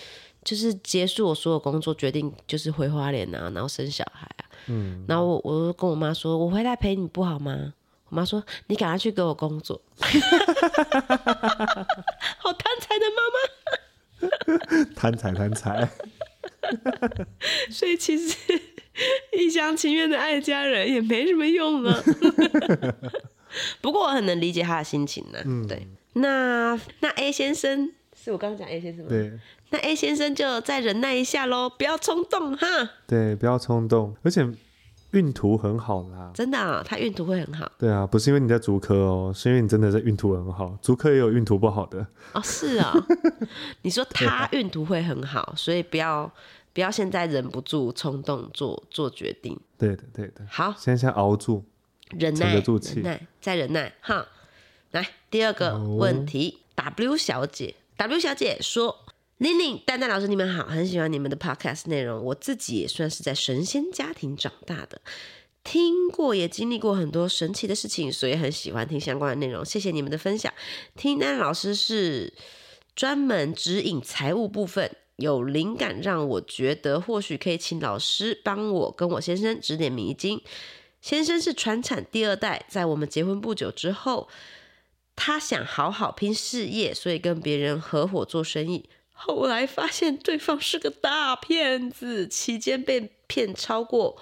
[0.45, 7.73] 就是结束我所有工作，决定就是回花莲啊，然后生小孩啊，嗯，然后我我就跟我妈说，我回来陪你不好吗？
[8.09, 10.07] 我妈说你赶快去给我工作， 好
[12.53, 13.76] 贪财的妈妈。
[14.95, 15.87] 贪 财贪财，
[17.69, 18.35] 所以其实
[19.37, 22.03] 一厢情愿的爱家人也没什么用啊。
[23.81, 29.09] 不过我很能理解他的心情呢、嗯对，那那 A 先生是我刚刚讲 A 先生吗？
[29.09, 29.31] 对
[29.69, 32.67] 那 A 先生就再忍耐一下喽，不要冲动哈。
[33.07, 34.45] 对，不要冲动，而且
[35.11, 36.31] 运途很好啦。
[36.33, 40.77] 真的、啊，他运途会很好对啊，不是因为你在足科哦，是因为你真的在运途很好。
[40.81, 42.41] 足科也有运途不好的，哦。
[42.43, 42.93] 是啊、
[43.83, 46.31] 你说他运途会很好，所以不要
[46.73, 49.57] 不要现在忍不住冲动做做决定。
[49.77, 50.45] 对的对的。
[50.49, 51.63] 好，现在先熬住，
[52.17, 54.25] 忍耐，得住气忍耐，再忍耐，哈。
[54.91, 58.97] 来，第二个问题、w 小姐，W 小姐说
[59.37, 62.23] ：“玲玲、丹丹老师，你们好，很喜欢你们的 podcast 内容。
[62.23, 64.99] 我自己也算是在神仙家庭长大的，
[65.63, 69.63] 听过也经历过很多神奇的事情，所以很喜欢听相关的内容。
[69.63, 70.51] 谢谢你们的分享。
[70.95, 72.33] 听丹老师是
[72.95, 80.39] 专门指引财务部分。”有灵感让我觉得或许可以请老师帮我跟我先生指点迷津，
[81.01, 84.27] 先生是传产第二代，在我们结婚不久之后，
[85.15, 88.87] 他想好好拼事业，所以跟别人合伙做生意。
[89.19, 94.15] 后来发现对方是个大骗子，期间被骗超过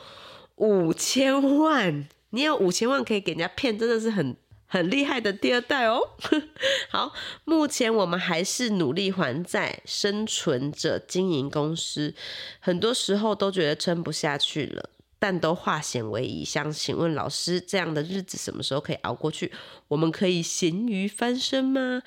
[0.56, 2.08] 五千万。
[2.32, 4.36] 你有五千万可以给人家骗，真的是很
[4.66, 6.00] 很厉害的第二代哦。
[6.90, 12.16] 好，目前我们还是努力还债，生存着经营公司，
[12.60, 14.90] 很多时候都觉得撑不下去了。
[15.18, 16.44] 但都化险为夷。
[16.44, 19.52] 想请问老师，这样的日子什么时候可以熬过去？
[19.88, 22.04] 我们可以咸鱼翻身吗？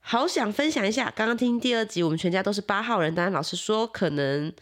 [0.00, 4.52] 好想分享一下，刚刚听第二集，我们全家都是八号人，当然老师说可能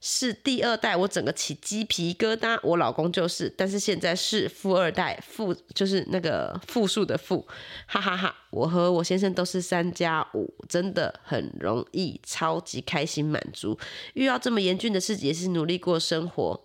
[0.00, 2.58] 是第二代，我整个起鸡皮疙瘩。
[2.62, 7.44] 我老公就是，但是现在是富二代，富就是那个复数的富，
[7.86, 13.76] 哈哈哈我和我先生都是三加五，真的很容易，超级开心满足。
[14.14, 16.64] 遇到这么严峻的事，也是努力过生活。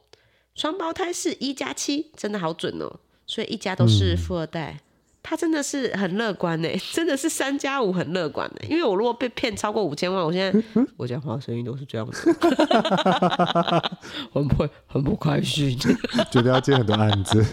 [0.54, 4.82] 双胞胎是一加七，真的好准哦，所以一家都是富二代。
[5.30, 8.62] 他真的是很乐观呢，真的是三加五很乐观呢。
[8.70, 12.32] 因为我如果被骗超过五千万，我现在我讲话声音都是这样子，
[14.32, 15.78] 很不很不开心。
[16.32, 17.46] 觉得要接很多案子。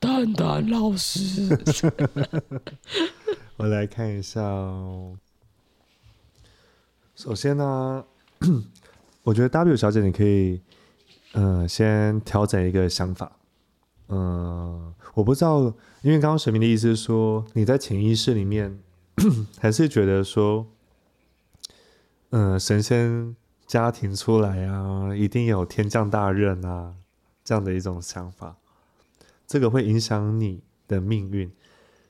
[0.00, 1.46] 蛋蛋老师，
[3.56, 5.18] 我来看一下哦。
[7.14, 8.04] 首先呢，
[9.22, 10.62] 我觉得 W 小姐你可以，
[11.32, 13.30] 呃，先调整一个想法。
[14.08, 15.60] 嗯、我不知道，
[16.02, 18.78] 因为刚刚神明的意思是说，你在潜意识里面
[19.58, 20.66] 还是觉得说，
[22.30, 23.34] 嗯、神仙
[23.66, 26.94] 家庭出来啊，一定有天降大任啊，
[27.42, 28.56] 这样的一种想法，
[29.46, 31.50] 这个会影响你的命运，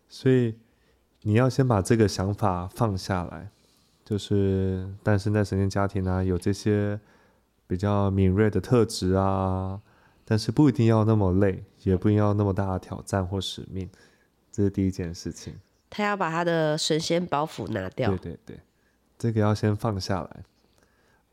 [0.09, 0.57] 所以
[1.23, 3.51] 你要先把这个想法放下来，
[4.05, 6.99] 就是诞生在神仙家庭啊，有这些
[7.67, 9.81] 比较敏锐的特质啊，
[10.25, 13.89] 但是不一定要那么累，也不一定要那么大的挑战或使命，
[14.51, 15.55] 这是第一件事情。
[15.89, 18.61] 他要把他的神仙包袱拿掉对，对对，
[19.17, 20.43] 这个要先放下来。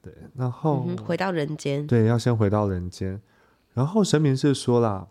[0.03, 1.85] 对，然后、嗯回到人间。
[1.87, 3.19] 对，要先回到人间。
[3.73, 5.07] 然后神明是说啦，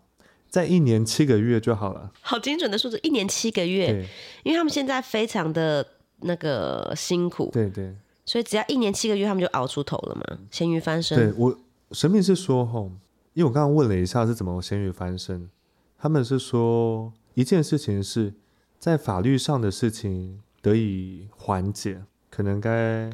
[0.47, 2.11] 在一年七个月就好了。
[2.21, 4.07] 好精准的数字，一年七个月，
[4.43, 5.85] 因为他们现在非常的
[6.19, 11.17] 那个辛苦，对对所以只要一年七个月，他们就熬出头了嘛，咸鱼翻身。
[11.17, 11.57] 对，我
[11.91, 12.91] 神明是说吼，
[13.33, 15.49] 因为我刚刚问了一下是怎么咸鱼翻身，
[15.97, 18.33] 他们是说一件事情是
[18.77, 23.09] 在法律上的事情得以缓解，可能该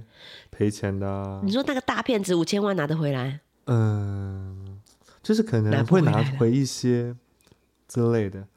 [0.49, 3.41] 赔钱的、啊，你说那个大骗子五千万拿得回来？
[3.65, 4.79] 嗯，
[5.21, 7.15] 就是可能会拿回一些
[7.87, 8.47] 之类的，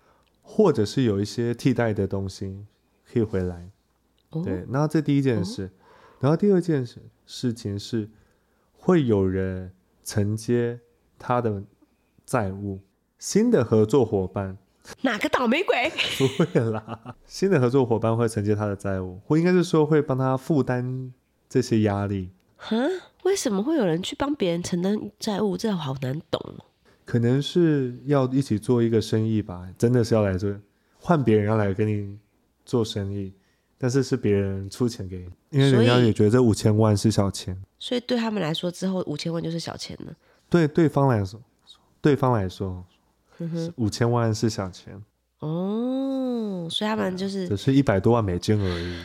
[0.40, 2.64] 或者是有一些替代的东西
[3.12, 3.70] 可以回来。
[4.30, 5.70] 哦，对，那这第一件事，
[6.20, 8.08] 然后第二件事事情是
[8.72, 9.72] 会有人
[10.04, 10.80] 承接
[11.20, 11.62] 他的
[12.24, 12.80] 债务，
[13.18, 14.56] 新的合作伙伴
[15.02, 15.92] 哪个倒霉鬼？
[16.18, 21.12] 不会啦，新的合作伙伴会承接他的债务，或应该是说会帮他负担
[21.48, 22.30] 这些压力。
[22.56, 22.76] 哈？
[23.24, 25.56] 为什么会有人去帮别人承担债务？
[25.56, 26.64] 这好难懂哦。
[27.04, 30.50] 可能是要一起做一个生意吧，真的是要来做，
[30.98, 32.18] 换别人要来跟你
[32.64, 33.32] 做生意，
[33.76, 40.14] 但是是别人出钱给你，因为人家也觉得这五千万是小钱，所以对他们来说，之后五千万就是小钱了。
[40.50, 41.40] 对对方来说，
[42.02, 42.84] 对方来说，
[43.76, 45.00] 五千万是小钱，
[45.38, 48.96] 哦，所以他们就是只是一百多万美金而已。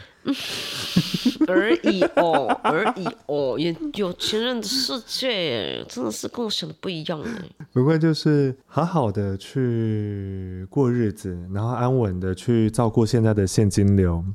[1.48, 7.32] 而已哦，而已哦，有有钱人的世界真的是跟我想的不一样哎。
[7.72, 14.26] 不过就是好好的去过日子，然后安稳的去照顾现在的现金流，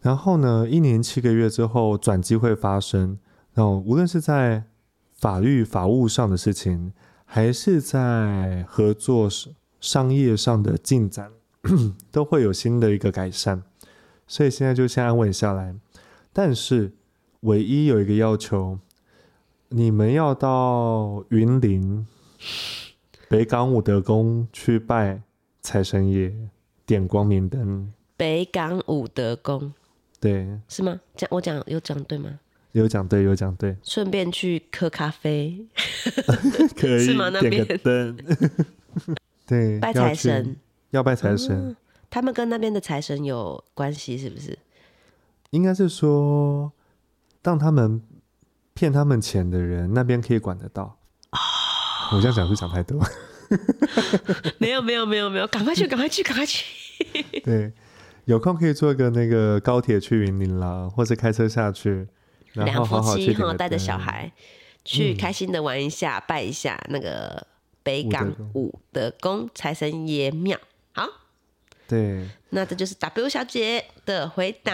[0.00, 3.16] 然后呢，一年七个月之后转机会发生。
[3.54, 4.64] 然后无论是在
[5.16, 6.92] 法律法务上的事情，
[7.24, 9.28] 还是在合作
[9.80, 11.32] 商业上的进展，
[12.12, 13.62] 都会有新的一个改善，
[14.26, 15.74] 所以现在就先安稳下来。
[16.32, 16.92] 但是
[17.40, 18.78] 唯一有一个要求，
[19.70, 22.06] 你们要到云林
[23.28, 25.22] 北港武德宫去拜
[25.62, 26.32] 财神爷，
[26.84, 27.92] 点光明灯。
[28.16, 29.72] 北港武德宫
[30.20, 31.00] 对，是吗？
[31.14, 32.38] 讲我讲有讲对吗？
[32.80, 35.66] 有讲对，有讲对，顺便去喝咖啡，
[36.78, 38.16] 可以是吗那点个边灯。
[39.46, 40.56] 对，拜财神。
[40.90, 41.76] 要拜财神，嗯
[42.10, 44.58] 他们跟那边的财神有关系，是不是？
[45.50, 46.72] 应该是说，
[47.42, 48.00] 让他们
[48.74, 50.98] 骗他们钱的人，那边可以管得到。
[52.12, 53.02] 我这样讲是讲太多。
[54.58, 56.64] 没有，没有，没有，没有，赶快去，赶快去，赶快去！
[57.42, 57.72] 对，
[58.26, 62.06] 有空可以坐个那个高铁去云林啦，或者开车下去，
[62.64, 63.98] 两夫妻哈，带着小。
[63.98, 64.30] 孩
[64.84, 67.44] 去嗯开心的玩一下，拜一下那个
[67.82, 70.56] 北港五德宫财神爷庙。
[70.92, 71.08] 好，
[71.88, 74.72] 对，那这就是 W 小姐的回答，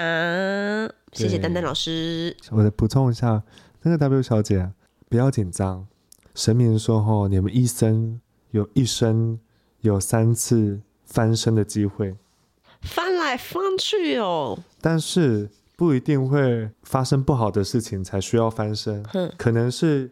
[1.12, 2.36] 谢谢丹丹老师。
[2.50, 3.42] 我再补充一下，
[3.82, 4.72] 那个 W 小姐啊
[5.08, 5.86] 不要紧张。
[6.34, 8.20] 神明说吼，你们一生
[8.50, 9.38] 有一生
[9.80, 12.16] 有三次翻身的机会，
[12.82, 15.48] 翻来翻去哦，但是
[15.82, 19.28] 不一定会发生不好的事情才需要翻身，哼。
[19.36, 20.08] 可能是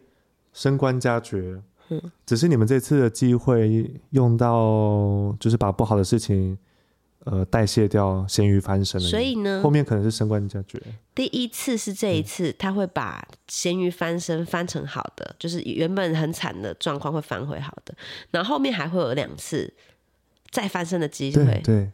[0.51, 6.57] 升官加爵，嗯只是你们这次的机会用到，就是把不好的事情
[7.23, 9.07] 呃代谢掉，咸鱼翻身了。
[9.07, 10.77] 所以呢后，面可能是升官加爵，
[11.15, 17.95] 第一次是这一次，他会把咸鱼翻身翻成好的，就是原本很惨的状况会翻回好的，
[18.31, 19.73] 然后后面还会有两次
[20.49, 21.91] 再翻身的机会，对对。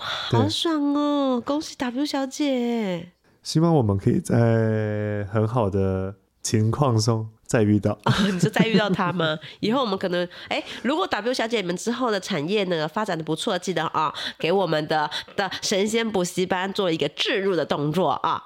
[0.00, 1.42] 好爽哦！
[1.44, 3.12] 恭喜 W 小姐。
[3.42, 7.92] 希望我们可以在很好的情况中再遇到。
[8.04, 9.38] 哦，你是再遇到他吗？
[9.60, 18.42] 以后我们可能，哎，如果 W 小姐你们之后的产业呢发展的不错，记得啊、给我们的的神仙补习班做一个置入的动作啊。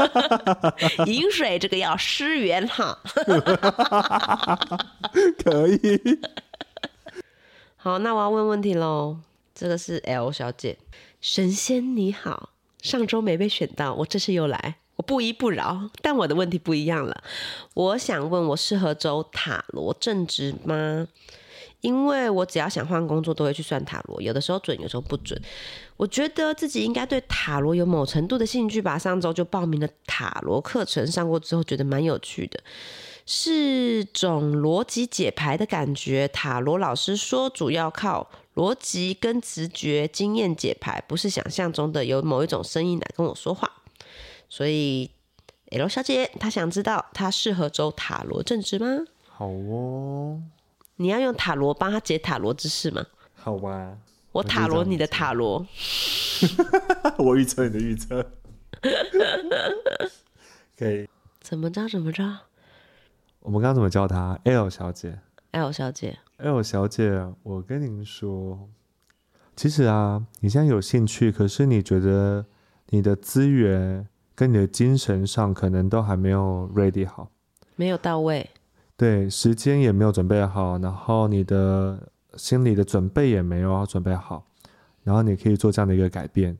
[1.06, 2.98] 饮水这个要失源哈。
[5.44, 6.00] 可以，
[7.76, 9.18] 好，那我要问问题喽。
[9.60, 10.78] 这个是 L 小姐，
[11.20, 12.48] 神仙你好，
[12.80, 15.90] 上周没被选到，我这次又来，我不依不饶。
[16.00, 17.22] 但我的问题不一样了，
[17.74, 21.06] 我想问我适合走塔罗正职吗？
[21.82, 25.38] 因为我只要想换工作，都会去算塔罗，有的时候准，有时候不准。
[25.98, 28.98] 我觉得自己应该对塔罗有某程度的兴趣吧。
[28.98, 32.58] 上周就报名了塔罗课程，上过之后觉得蛮有趣的。
[33.26, 36.26] 是种逻辑解牌的感觉。
[36.28, 38.28] 塔罗老师说，主要靠
[38.60, 43.70] 逻辑跟直觉、经验解牌，不是想象中的有某一种声音来跟我说话。
[44.50, 45.10] 所以
[45.70, 48.86] ，L 小姐她想知道，她适合走塔罗正职吗？
[49.26, 50.42] 好哦，
[50.96, 53.06] 你要用塔罗帮她解塔罗知识吗？
[53.34, 53.96] 好吧，
[54.32, 55.66] 我塔罗你的塔罗，
[57.16, 58.30] 我预测你的预测，
[60.76, 61.08] 可以。
[61.40, 62.22] 怎么着怎么着
[63.38, 65.18] 我们刚刚怎么叫她？L 小姐
[65.52, 68.68] ？L 小姐，，L 小姐，我跟您说，
[69.54, 72.44] 其实啊，你现在有兴趣，可是你觉得
[72.88, 77.30] 你的资源跟你的精神上可能都还没有 ready 好。
[77.76, 78.48] 没有到位，
[78.96, 84.46] 对，时间也没有准备好，然后你的心理的准备也没有准备好，
[85.02, 86.58] 然后你可以做这样的一个改变，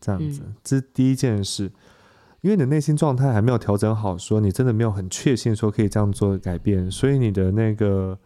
[0.00, 1.70] 这样子，这是第一件事。
[2.40, 8.16] 因为你的内心状态还没有调整好，说你真的没有很确信说可以这样做改变，所以你的那个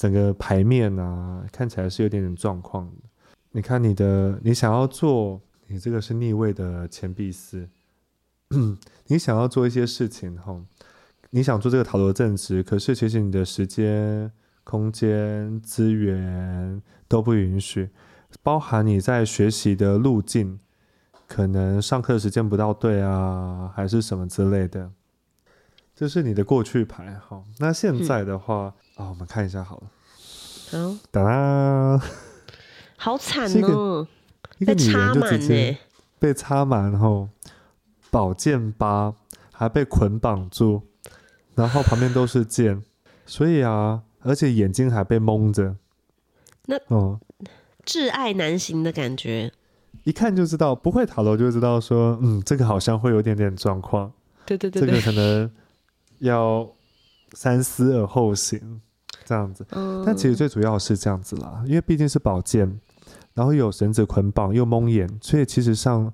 [0.00, 2.92] 整个牌面啊，看起来是有点点状况的。
[3.50, 7.68] 你看你的，你想要做，你这个是逆位的钱币四，
[9.08, 10.58] 你想要做一些事情哈，
[11.28, 14.32] 你想做这个塔罗正职，可是其实你的时间、
[14.64, 17.90] 空间、资源都不允许，
[18.42, 20.58] 包含你在学习的路径，
[21.28, 24.90] 可能上课时间不到对啊，还是什么之类的。
[25.94, 27.44] 这是你的过去牌哈。
[27.58, 29.90] 那现在的话啊、我们看一下好了。
[30.70, 32.00] 好，哒啦，
[32.96, 34.06] 好惨哦，
[34.58, 35.78] 一个女被插人就直满接呢。
[36.18, 37.28] 被插满后，
[38.10, 39.14] 宝剑疤
[39.50, 40.82] 还被捆绑住，
[41.54, 42.82] 然后旁边都是剑，
[43.24, 45.76] 所以啊，而且眼睛还被蒙着。
[46.66, 47.18] 那哦，
[47.84, 49.50] 挚爱难行的感觉。
[50.04, 54.12] 一看就知道，不会塔罗就知道说，嗯，这个好像会有点点状况，
[54.46, 55.50] 对对对这个，可能
[56.18, 56.70] 要
[57.32, 58.80] 三思而后行，
[59.30, 59.64] 这样子。
[59.70, 62.80] 嗯，但其实最主要是这样子啦，因为毕竟是宝剑，
[63.34, 66.12] 然后有绳子捆绑又蒙眼，所以其实上，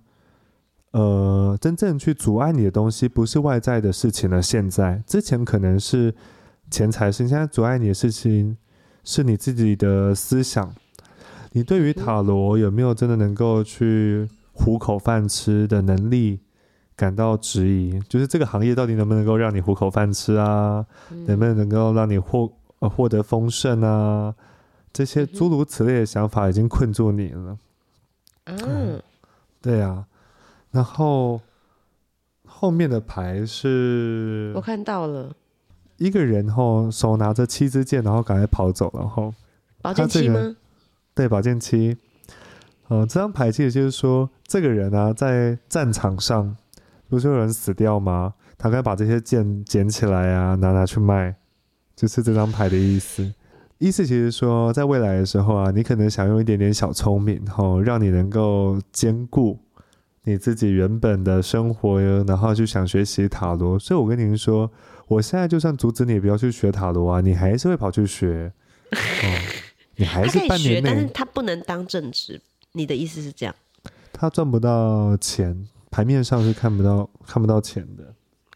[0.90, 4.42] 呃，真正去阻碍你的东西不是外在的事情了。
[4.42, 6.14] 现在之前可能是
[6.70, 8.54] 钱财事，现在阻碍你的事情
[9.02, 10.70] 是你自己的思想。
[11.52, 16.40] 你对于塔罗有没有真的能够去糊口饭吃的能力
[16.94, 17.98] 感到质疑？
[18.10, 20.84] 就是这个行业到底能不能够让你糊口饭吃啊？
[21.26, 22.52] 能不能能够让你获
[22.86, 24.34] 呃获得丰盛啊？
[24.92, 27.58] 这些诸如此类的想法已经困住你了。
[28.44, 29.02] 嗯，
[29.60, 30.06] 对啊，
[30.70, 31.40] 然后
[32.46, 35.34] 后面的牌是我看到了
[35.98, 39.34] 一个人后手拿着七支箭，然后赶快跑走了后。
[39.82, 40.56] 宝剑七他这个吗？
[41.14, 41.96] 对，宝剑七。
[42.88, 46.56] 呃，这张牌其实就是说，这个人啊，在战场上
[47.08, 48.34] 不是有人死掉吗？
[48.56, 51.36] 他该把这些剑捡起来啊，拿拿去卖，
[51.96, 53.32] 就是这张牌的意思。
[53.78, 59.58] 意思其实说，在未来的时候啊，你可能想用一点点小聪明，吼，让你能够兼顾
[60.24, 63.78] 你自己原本的生活，然后就想学习塔罗。
[63.78, 64.70] 所以我跟您说，
[65.08, 68.52] 我现在就算阻止你不要去学塔罗啊，你还是会跑去学。
[68.90, 69.26] 哦，
[69.96, 72.40] 你还是半可以学，年内但是他不能当正职。
[72.72, 73.54] 你的意思是这样？
[74.12, 78.14] 他赚不到钱，牌面上是看不到看不到钱的。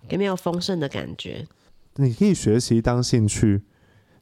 [0.09, 1.47] 有没有丰盛的感觉？
[1.97, 3.63] 你可以学习当兴趣，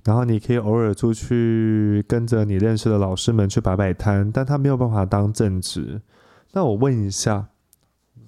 [0.04, 6.00] 然后你可以偶尔出去跟着你认识的老师们去摆摆摊，但他没有办法当正职。
[6.52, 7.48] 那我问一下，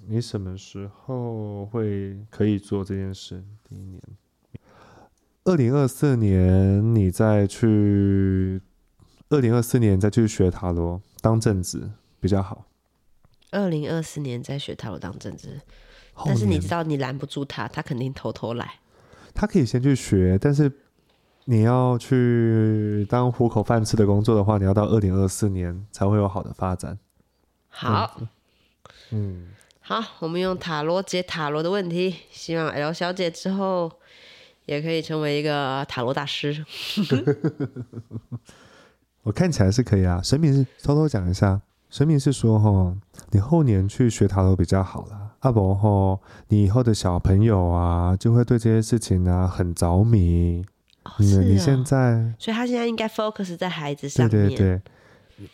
[0.07, 3.43] 你什么时候会可以做这件事？
[3.67, 4.01] 第一年，
[5.43, 8.61] 二零二四年你再去，
[9.29, 11.89] 二零二四年再去学塔罗当正职
[12.19, 12.67] 比较好。
[13.49, 15.59] 二零二四年再学塔罗当正职，
[16.23, 18.75] 但是你知道你拦不住他，他肯定偷偷来。
[19.33, 20.71] 他可以先去学，但是
[21.45, 26.97] 你要去当糊口饭吃的工作的话，你要到二零二四年才会有好的发展。
[27.69, 28.21] 好，
[29.11, 29.47] 嗯，
[29.79, 33.91] 好，我们用塔罗解塔罗的问题，希望 L 小姐之后
[34.65, 36.65] 也可以成为一个塔罗大师。
[39.23, 40.21] 我看起来是可以啊。
[40.21, 42.95] 神明是偷偷讲一下，神明是说哈，
[43.31, 45.30] 你后年去学塔罗比较好啦。
[45.41, 50.65] 阿伯吼，你以后的小朋友啊，就会对这些事情啊很着迷。
[51.19, 54.47] 是你现哦，在所以他现在应该 focus 在孩子对上面。
[54.49, 54.81] 对对，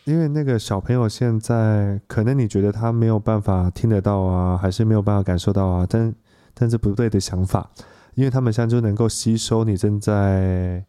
[0.04, 6.14] 因为那个小朋友现在可能你觉得他没有办法听得到啊，还是没有办法感受到啊，但
[6.54, 7.72] 但是不对的想法，
[8.16, 10.84] 因为他们现在就能够吸收你正在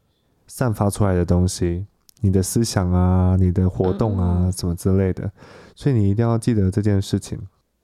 [0.48, 1.86] 散发出来的东西，
[2.20, 4.52] 你的思想啊，你的活动啊，嗯。
[4.52, 5.30] 什么之类的，
[5.76, 7.38] 所以你一定要记得这件事情，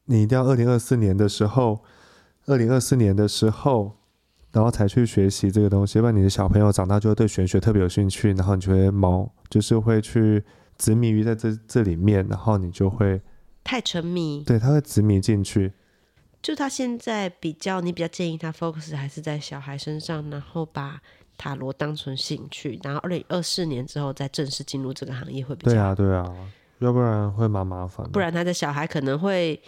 [0.07, 1.83] 你一定要二零二四年的时候，
[2.47, 3.97] 二零二四年的时候。
[4.53, 10.45] 然后才去学习这个东西，不然你的小朋友长大就会对玄学特别有兴趣，然后你就会毛，就是会去
[10.79, 13.21] 执迷于在这这里面，然后你就会
[13.65, 15.73] 太沉迷，对他会执迷进去。
[16.41, 21.03] 就他现在比较，你比较建议他 focus 还是在小孩身上，然后把
[21.37, 25.93] 塔罗当成兴趣，然后二零二四年之后再正式进入这个行业会比较好。
[25.97, 26.49] 对啊，对啊，
[26.79, 28.09] 要不然会蛮麻烦。
[28.13, 29.61] 不然他的小孩可能会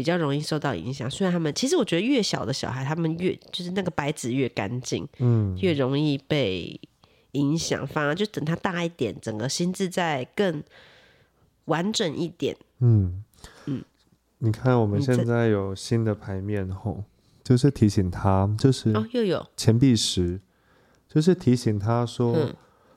[0.00, 1.10] 比较容易受到影响。
[1.10, 6.80] 虽然他们其实我觉得越小的小孩，他们越就是那个白纸越干净，嗯，越容易被
[7.32, 7.86] 影响。
[7.86, 10.64] 反而就等他大一点，整个心智再更
[11.66, 12.56] 完整一点。
[12.78, 13.22] 嗯
[13.66, 13.84] 嗯，
[14.38, 17.04] 你看我们现在有新的牌面吼，
[17.44, 20.40] 就是提醒他，就是哦，又有钱币石，
[21.06, 22.56] 就是提醒他说，嗯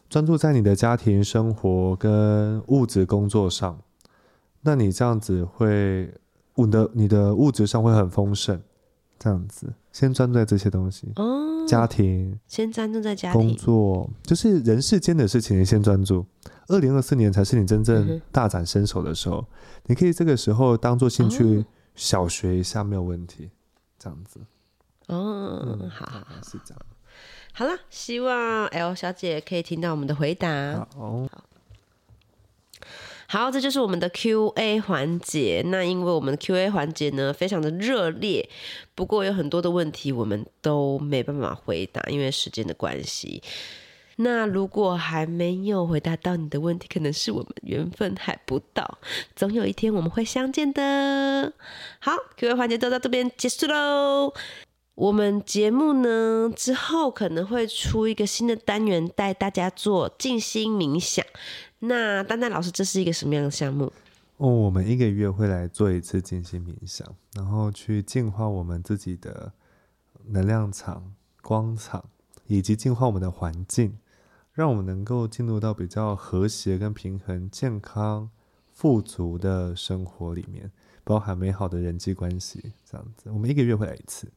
[0.10, 3.82] 专注在你的家庭生活跟物质工作上，
[4.62, 6.14] 那你这样子会，
[6.56, 8.62] 你的你的物质上会很丰盛，
[9.20, 13.42] 这样子，先专注在这些东西，哦，家庭、先专注在家庭。
[13.42, 13.56] 工。
[13.56, 16.26] 作，就是人世间的事情，你先专注。
[16.68, 19.46] 二零二四年才是你真嗯正大展身手的时候，
[19.86, 21.66] 你可以这个时候当做兴趣哦。
[21.96, 23.52] 小学一下没有问题，
[24.00, 24.40] 这样子，
[25.08, 26.82] 哦，嗯好好好，是这样。
[27.54, 30.88] 好了，希望 L 小姐可以听到我们的回答。
[30.98, 31.44] 好，好，
[33.34, 35.64] 好这就是我们的 Q&A 环节。
[35.66, 38.48] 那因为我们的 Q&A 环节呢非常的热烈，
[38.94, 43.42] 不过有很多的问题我们都没办法回答，因为时间的关系。
[44.18, 49.00] 那如果还没有回答到你的问题，可能是我们缘分还不到，
[49.36, 51.52] 总有一天我们会相见的。
[51.98, 54.32] 好，Q&A 环节就到这边结束喽。
[54.94, 61.26] 我们节目呢之后可能会出一个新的单元，带大家做静心冥想。
[61.86, 63.92] 那丹丹老师，这是一个什么样的项目？
[64.38, 69.52] 哦，我们一个月会来做一次静心冥想，然后去净化我们自己的
[70.28, 72.06] 能量场、光场，
[72.48, 73.98] 以及净化我们的环境，
[74.54, 78.30] 让我们能够进入到比较和谐、跟平衡、健康、
[78.72, 80.72] 富足的生活里面，
[81.04, 82.72] 包含美好的人际关系。
[82.90, 84.32] 这样子，我们一个月会来一次，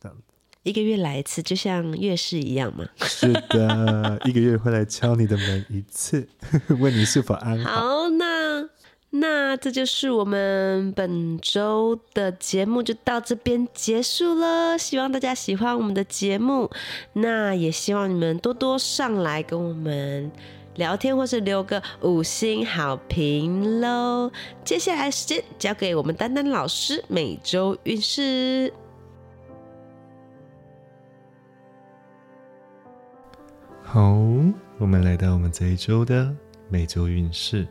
[0.00, 0.31] 这样子。
[0.64, 2.86] 一个月来一次，就像月事一样嘛。
[3.00, 6.28] 是的，一个月会来敲你的门一次，
[6.78, 7.70] 问你是否安好。
[7.80, 8.68] 好，那
[9.10, 14.78] 那这就是我们本周的节目，就到这边结束了。
[14.78, 16.70] 希望大家喜欢我们的节目，
[17.14, 20.30] 那也希望你们多多上来跟我们
[20.76, 24.30] 聊天，或是留个五星好评喽。
[24.64, 28.72] 接下来时间交给我们丹丹老师每周运势。
[33.92, 34.16] 好，
[34.78, 36.34] 我们来到我们这一周的
[36.70, 37.68] 每周运势，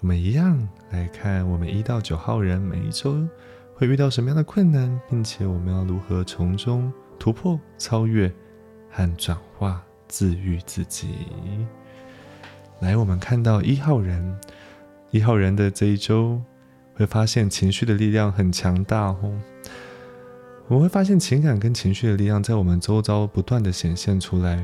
[0.00, 3.24] 我们一样来看我们一到九号人每一周
[3.72, 8.28] 会遇到什么样的困难，并且我们要如何从中突破、超越
[8.90, 11.14] 和转化、治愈自己。
[12.80, 14.36] 来，我们看到一号人，
[15.12, 16.42] 一号人的这一周
[16.96, 19.40] 会发现情绪的力量很强大哦。
[20.66, 24.60] 我们会发现情感跟情绪的力量在我们周遭不断的显现出来。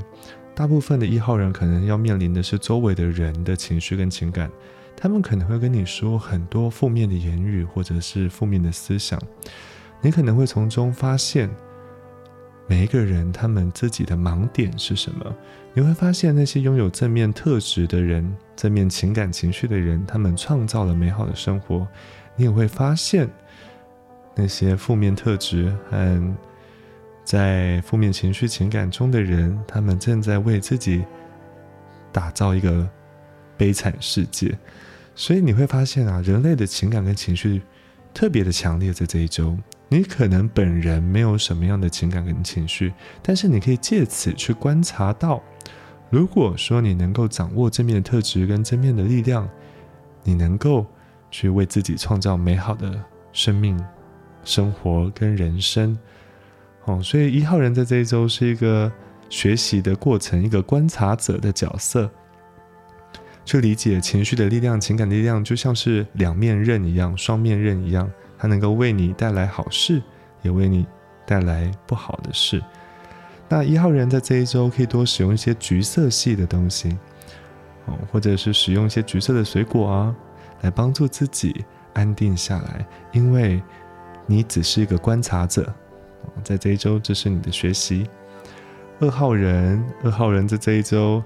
[0.55, 4.51] 大部分的一号人可能要面临的是周围的人的情绪跟情感，
[4.95, 9.19] 他们可能会跟你说很多负面的言语或者是负面的思想，
[10.03, 11.49] 你可能会从中发现
[12.67, 15.35] 每一个人他们自己的盲点是什么。
[15.73, 21.89] 你会发现那些拥有正面特质的人、正面情感情绪的人，他们创造了美好的生活。
[22.37, 23.27] 你也会发现
[24.35, 26.37] 那些负面特质和。
[27.31, 31.05] 在负面情绪、情感中的人，他们正在为自己
[32.11, 32.91] 打造一个
[33.57, 34.59] 悲惨世界。
[35.15, 37.63] 所以你会发现啊，人类的情感跟情绪
[38.13, 38.93] 特别的强烈。
[38.93, 39.57] 在这一周，
[39.89, 42.93] 你可能本人没有什么样的情感跟情绪，
[43.23, 45.41] 但是你可以借此去观察到，
[46.11, 49.49] 如果说你能够掌握正面的特质跟正面的力量，
[50.25, 50.85] 你能够
[51.31, 53.01] 去为自己创造美好的
[53.33, 53.81] 生命、
[54.43, 55.97] 生活跟人生。
[56.91, 58.91] 哦，所以一号人在这一周是一个
[59.29, 62.11] 学习的过程，一个观察者的角色，
[63.45, 70.03] 去理解情绪的力量、情感的力量，就像是两面刃一样，双面刃一样，它能够为你带来好事，
[70.43, 70.85] 也为你
[71.25, 72.61] 带来不好的事。
[73.49, 76.99] 那一号人在这一周可以多使用一些橘色系的东西，
[77.87, 80.17] 哦，或者是使用一些橘色的水果啊，
[80.63, 81.65] 来帮助自己
[81.95, 83.63] 安定下来，因为
[84.27, 85.73] 你只是一个观察者。
[86.43, 88.09] 在这一周，这是你的学习。
[89.01, 91.23] 二号人，二号人在这一周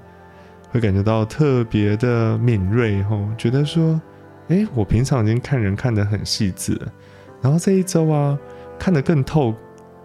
[0.71, 4.01] 会感觉到特别的敏锐，吼，觉得说，
[4.49, 6.93] 哎，我平常已经看人看得很细致了，
[7.43, 8.39] 然后这一周啊，
[8.79, 9.55] 看得更透，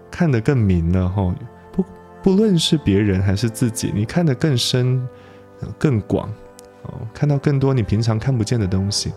[0.10, 1.34] 看得更明了，吼，
[1.72, 1.86] 不
[2.24, 5.08] 不论是别人还是自己，你看得更深、
[5.78, 6.28] 更广，
[6.84, 9.12] 哦，看到更多你平常看不见的东西，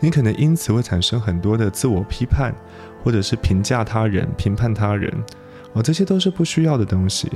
[0.00, 2.52] 你可能因此会产生很多的自我批判。
[3.02, 5.10] 或者是评价他人、评判他人，
[5.72, 7.32] 哦，这些都是不需要的东西。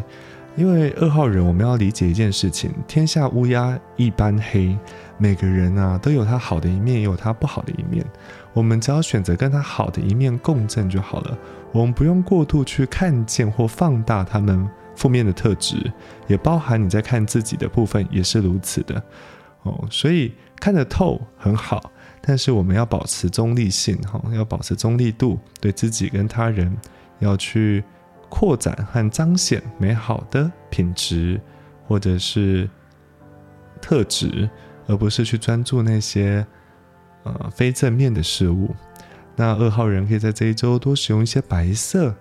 [0.56, 4.76] 因为二号人，我们要理解一件事情：天下乌鸦一般黑。
[5.16, 8.04] 每个人啊，都有他好的一面，也有他不好的一面。
[8.52, 11.38] 我们只要选择跟他好的一面共振就好了。
[11.72, 15.90] 我们不用过度去看见或放大他们负面的特质，
[16.26, 19.02] 也包含你在看自己的部分也是如此的。
[19.62, 21.90] 哦，所以看得透很好。
[22.26, 26.74] 但是我们要保持中立性，哈，要保持中立度，对自己跟他人
[27.18, 27.84] 要去
[28.30, 31.38] 扩展和彰显美好的品质
[31.86, 32.66] 或者是
[33.78, 34.48] 特质，
[34.86, 36.46] 而不是去专注那些
[37.24, 38.74] 呃非正面的事物。
[39.36, 42.14] 那二号人可以在这一周多使用一些白色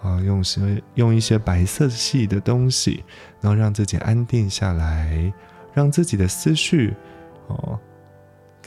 [0.00, 3.04] 啊，用些用一些白色系的东西，
[3.42, 5.30] 然后让自己安定下来，
[5.74, 6.94] 让自己的思绪
[7.48, 7.78] 哦。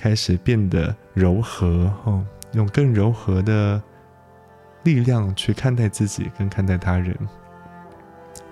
[0.05, 3.81] 开始变得柔和，哦，用更柔和的
[4.83, 7.17] 力量去看待自己，跟看待他人。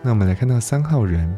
[0.02, 1.38] 那我们来看到三号人，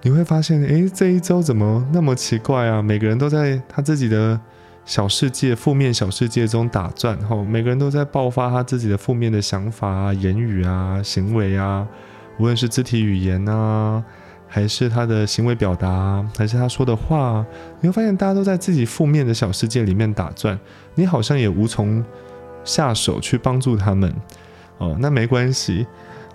[0.00, 2.80] 你会发现，哎，这一周怎么那么奇怪啊？
[2.80, 4.40] 每个人都在他自己的
[4.86, 11.86] 小世界、负面小世界中打转，吼，每个人都在爆发他自己的负面的想法啊、言语啊、行为啊，
[12.38, 14.02] 无论是肢体语言啊。
[14.48, 17.44] 还是他的行为表达，还是他说的话，
[17.80, 20.58] 你会发现大家都在自己负面的小世界里面打转，
[20.94, 22.04] 你好像也无从
[22.64, 24.12] 下手去帮助他们。
[24.78, 25.86] 哦，那没关系，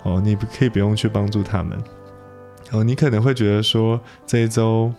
[0.04, 1.76] 哦，你可以不用去帮助他们。
[2.70, 4.92] 哦，你可能会觉得说这一周，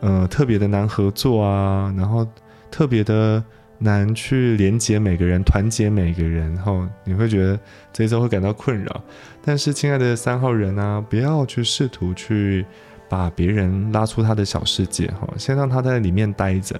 [0.00, 2.26] 呃，特别的难合作啊，然后
[2.70, 3.42] 特别的。
[3.82, 7.58] 难去连接每个人，团结每个人，后你会觉得
[7.92, 9.02] 这一周会感到困扰。
[9.42, 12.66] 但是，亲爱的三号人啊，不要去试图去
[13.08, 16.78] 把别人拉出他的小世界，哈，先让他在里面待着。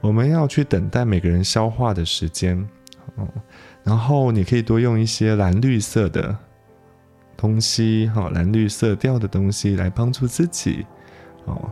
[0.00, 2.58] 我们要去等待每个人消化的时间，
[3.16, 3.28] 哦。
[3.82, 6.34] 然后你可以多用一些蓝绿色的
[7.36, 10.86] 东西，哈，蓝绿色调的东西来帮助自己，
[11.44, 11.70] 哦，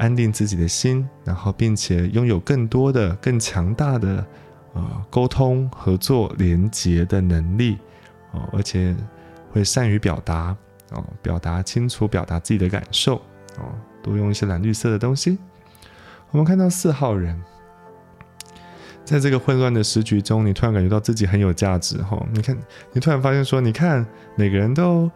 [0.00, 4.16] 安定自己的心，然后并且拥有更多的、更强大的
[4.72, 7.76] 啊沟通、合作、连结的能力，
[8.32, 8.96] 哦，而且
[9.52, 10.56] 会善于表达，
[10.92, 13.16] 哦，表达清楚，表达自己的感受，
[13.58, 13.68] 哦，
[14.02, 15.36] 多用一些蓝绿色的东西。
[16.30, 17.38] 我们看到四号人。
[19.02, 22.24] 在这个混乱的时局中，你突然感觉到自己很有价值哈。
[22.32, 22.56] 你看，
[22.92, 24.06] 你突然发现说，你看
[24.36, 25.10] 每个人都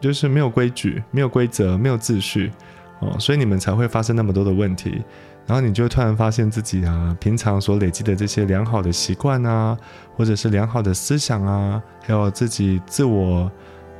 [0.00, 2.52] 就是没有规矩、没有规则、没有秩序
[3.00, 5.02] 哦，所以你们才会发生那么多的问题。
[5.46, 9.76] 然后你就突然发现自己啊，平常所累积的这些良好的习惯啊，
[10.16, 13.50] 或者是良好的思想啊，还有自己自我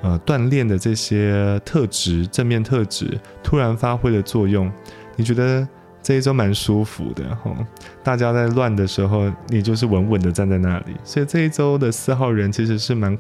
[0.03, 4.71] 呃锻炼的这些特质、正面特质，突然发挥了作用。
[5.17, 5.67] 你觉得？
[6.03, 7.55] 这一周蛮舒服的哈，
[8.03, 13.17] 大家在乱的时候，你就是稳稳的站在那里，所以这一周的四号人其实是蛮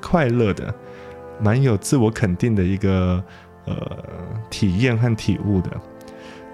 [0.00, 0.74] 快乐的，
[1.38, 3.22] 蛮有自我肯定的一个
[3.64, 3.76] 呃
[4.50, 5.70] 体验和体悟的。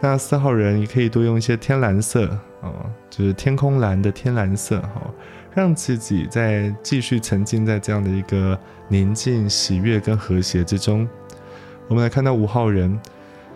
[0.00, 2.26] 那四号人也可以多用一些天蓝色
[2.60, 2.72] 哦，
[3.10, 5.02] 就是天空蓝的天蓝色哈，
[5.54, 8.58] 让自己在继续沉浸在这样的一个
[8.88, 11.08] 宁静、喜悦跟和谐之中。
[11.88, 12.98] 我们来看到五号人，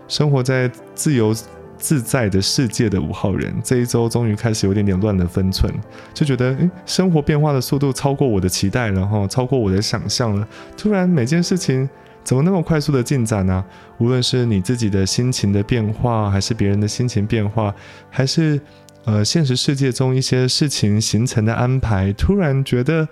[0.08, 1.34] 生活在自由。
[1.76, 5.70] 自在的世界的五号人，这一周终于开始有点点乱了分寸，
[6.14, 10.48] 就觉得诶，生活变化的速度超过我的期待了哈，超过我的想象了。
[10.78, 11.86] 突然每件事情
[12.24, 13.64] 怎么那么快速的进展呢？
[13.98, 17.74] 无论是你自己的心情的变化，还是别人的心情变化，
[18.10, 18.58] 还是
[19.04, 23.06] 呃现实世界中一些事情形成的安排，突然觉得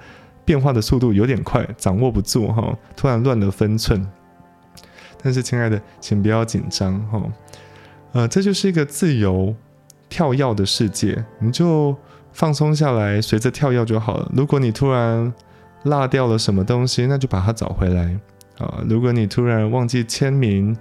[0.44, 4.04] 变化的速度有点快，掌握不住哈，突然乱了分寸。
[5.22, 7.22] 但是亲爱的，请不要紧张哈。
[8.12, 9.54] 呃，这就是一个自由
[10.08, 11.96] 跳跃的世界，你就
[12.32, 14.30] 放松下来，随着跳跃就好了。
[14.34, 15.32] 如果你突然
[15.84, 18.18] 落掉了什么东西，那就把它找回来
[18.62, 18.82] 啊。
[18.88, 20.76] 如果你突然忘记签名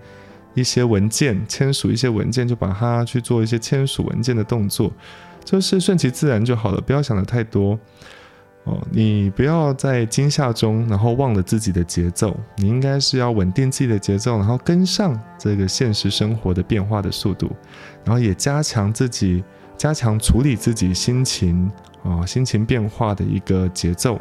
[0.53, 4.91] 一些文件，签署一些文件，就把它去做一些签署文件的动作，
[5.43, 7.79] 就是顺其自然就好了，不要想的太多。
[8.63, 12.39] 哦，你不要在惊吓中，然后忘了自己的节奏。
[12.57, 17.49] 你应该是要稳定自己的节奏，然后跟上这个现实生活的变化的速度，
[18.05, 19.43] 然后也加强自己，
[19.77, 21.71] 加强处理自己心情
[22.03, 24.19] 啊，心情变化的一个节奏。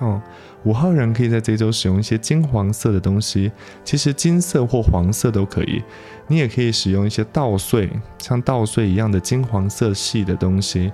[0.00, 0.22] 哦，
[0.64, 3.50] 五号人可以在这周使用一些金黄色的东西，
[3.84, 5.82] 其实金色或黄色都可以。
[6.26, 10.92] 你也可以使用一些稻穗，像稻穗一样的金黄色系的东西。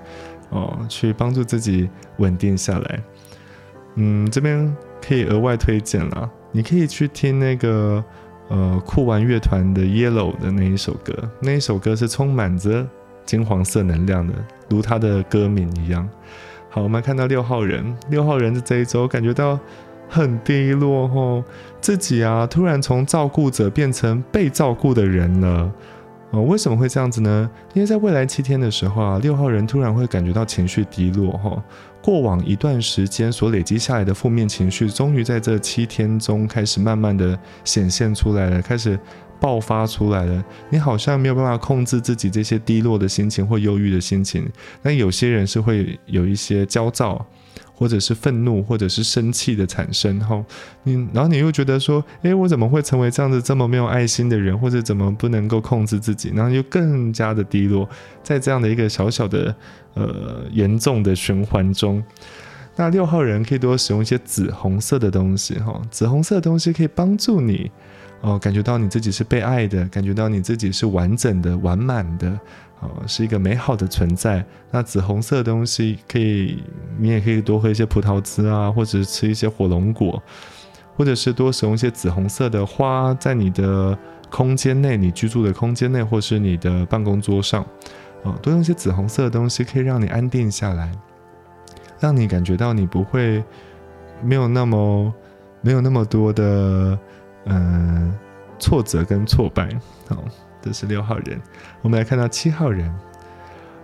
[0.50, 3.02] 哦，去帮助自己稳定下来。
[3.96, 4.72] 嗯，这边
[5.02, 8.04] 可以额外推荐了，你可以去听那个
[8.48, 12.86] 呃酷玩乐团的《Yellow》的那一首歌，那一首歌是充满着
[13.26, 14.34] 金黄色能量的，
[14.68, 16.08] 如它的歌名一样。
[16.74, 19.56] 好，我们看到六号人，六号人的这一周感觉到
[20.08, 21.44] 很低落哦，
[21.80, 25.70] 自己啊突然从照顾者变成被照顾的人了。
[26.32, 27.48] 哦，为什么会这样子呢？
[27.74, 31.62] 因为在未来七天的时候啊，六号人突然会感觉到情绪低落，哈，
[32.02, 38.98] 过往一段时间所累积下来的负面情绪，终于在这七天中开始慢慢的显现出来了，开始
[39.44, 40.42] 爆发出来了。
[40.70, 44.50] 你好像没有办法控制自己这些低落的心情或忧郁的心情，
[44.80, 47.26] 那有些人是会有一些焦躁。
[47.76, 50.40] 或者是愤怒，或者是生气的产生，哈，
[50.84, 57.88] 你然后你又觉得说，诶，我怎么会成为这样子这么没有爱心的人，或者怎么不能够控制自己，然后又更加的低落，
[58.22, 59.52] 在这样的一个小小的
[59.94, 62.00] 呃严重的循环中，
[62.76, 67.68] 那六号人可以多使用一些紫红色的东西，哈，紫红色的东西可以帮助你
[68.24, 72.28] 哦，感觉到你自己是被爱的，感觉到你自己是完整的、完满的。
[72.80, 74.44] 哦，是一个美好的存在。
[74.70, 76.62] 那紫红色的东西可以，
[76.98, 80.22] 你也可以多喝一些葡萄汁啊，或者是吃一些火龙果，
[80.96, 83.96] 或者是多使用一些紫红色的花，在你的
[84.30, 87.64] 空间内，你居住的空间内，或是你的办公桌上，
[88.22, 90.90] 哦，多用一些紫红色的东西，可以让你安定下来，
[92.00, 93.42] 让你感觉到你不会
[94.22, 95.14] 没有那么
[95.62, 96.98] 没有那么多的
[97.46, 98.12] 嗯
[98.58, 99.68] 挫折跟挫败，
[100.08, 100.24] 好。
[100.62, 101.38] 这是六号人，
[101.82, 102.90] 我们来看到七号人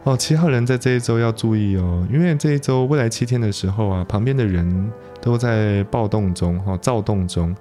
[0.05, 0.16] 哦。
[0.16, 7.55] 七号人在这一周要注意哦，因为这一周未来七天的时候啊，旁边的人都在暴动中哈，躁动中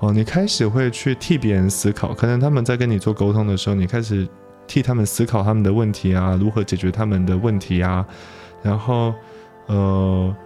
[0.00, 0.12] 哦。
[0.12, 4.28] 你开始会去替别人思考，可能他们在跟你做沟通的时候，你开始
[4.66, 8.04] 替他们思考他们的问题啊，如何解决他们的问题啊，
[8.60, 9.14] 然后
[9.66, 10.36] 呃，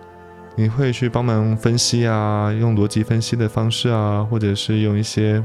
[0.59, 5.41] 你会去帮忙分析啊，用逻辑分析的方式啊，或者是用一些。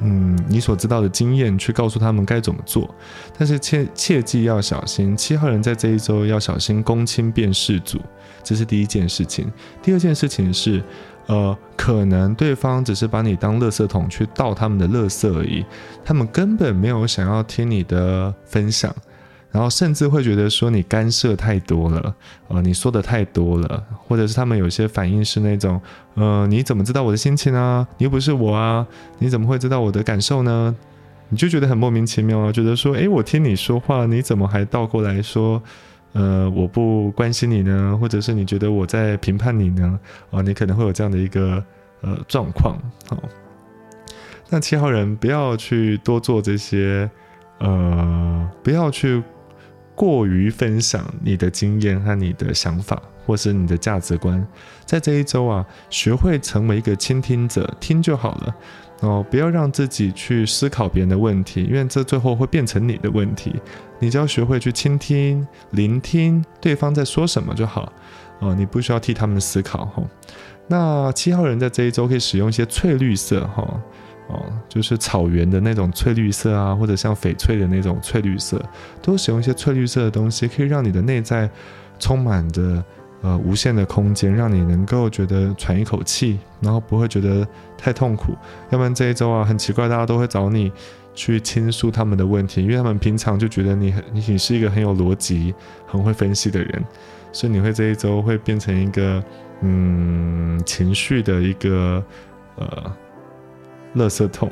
[0.00, 2.92] 嗯，你所知道的经验去告诉他们该怎么做，
[3.36, 5.16] 但是切切记要小心。
[5.16, 8.00] 七号人在这一周要小心公亲变世主，
[8.42, 9.50] 这是第一件事情。
[9.82, 10.82] 第二件事情是，
[11.26, 15.64] 呃，可能对方只是把你当垃圾桶去倒他们的垃圾而已，
[16.04, 18.94] 他们根本没有想要听你的分享，
[19.50, 22.14] 然后甚至会觉得说你干涉太多了，
[22.48, 25.80] 呃，你说的太多了，或者是他们有些反应是那种，
[26.14, 27.86] 呃，你怎么知道我的心情啊？
[27.96, 28.86] 你又不是我啊，
[29.18, 30.74] 你怎么会知道我的感受呢？
[31.30, 35.62] 你就觉得很莫名其妙啊，觉得说，诶，我听你说话，你怎么还倒过来说？
[36.14, 40.00] 呃，我不关心你呢，或者是你觉得我在评判你呢？
[40.30, 41.62] 哦，你可能会有这样的一个
[42.00, 42.78] 呃状况。
[43.08, 43.22] 好，
[44.48, 47.08] 那七号人不要去多做这些，
[47.58, 49.22] 呃，不要去
[49.98, 54.46] 过于分享你的经验和你的想法，或是你的价值观。
[54.84, 58.54] 在这一周啊，学会成为一个倾听者，听就好了。
[59.00, 63.52] 哦，不要让自己去思考别人的问题，因为这最后会变成你的问题。
[63.98, 67.92] 你只要学会去倾听、聆听对方在说什么就好。
[68.38, 69.84] 哦，你不需要替他们思考。
[69.86, 70.02] 哈，
[70.68, 73.44] 那七号人在这一周可以使用一些翠绿色。
[73.48, 73.68] 哈，
[74.28, 78.62] 哦就是草原的那种翠绿色啊，或者像翡翠的那种翠绿色，
[79.02, 81.50] 多使用一些翠绿色的东西，可以让你的内在
[81.98, 82.84] 充满着。
[83.20, 87.44] 呃，无限的空间，让你能够觉得喘一口气，然后不会觉得
[87.76, 88.32] 太痛苦。
[88.70, 90.70] 要不然这一周啊，很奇怪，大家都会找你
[91.16, 95.52] 去倾诉他们的问题，因为他们平常就觉得你很你你是一个很有逻辑、
[95.84, 96.84] 很会分析的人，
[97.32, 99.20] 所以你会这一周会变成一个
[99.62, 102.00] 嗯情绪的一个
[102.54, 102.96] 呃
[103.96, 104.50] 垃圾桶，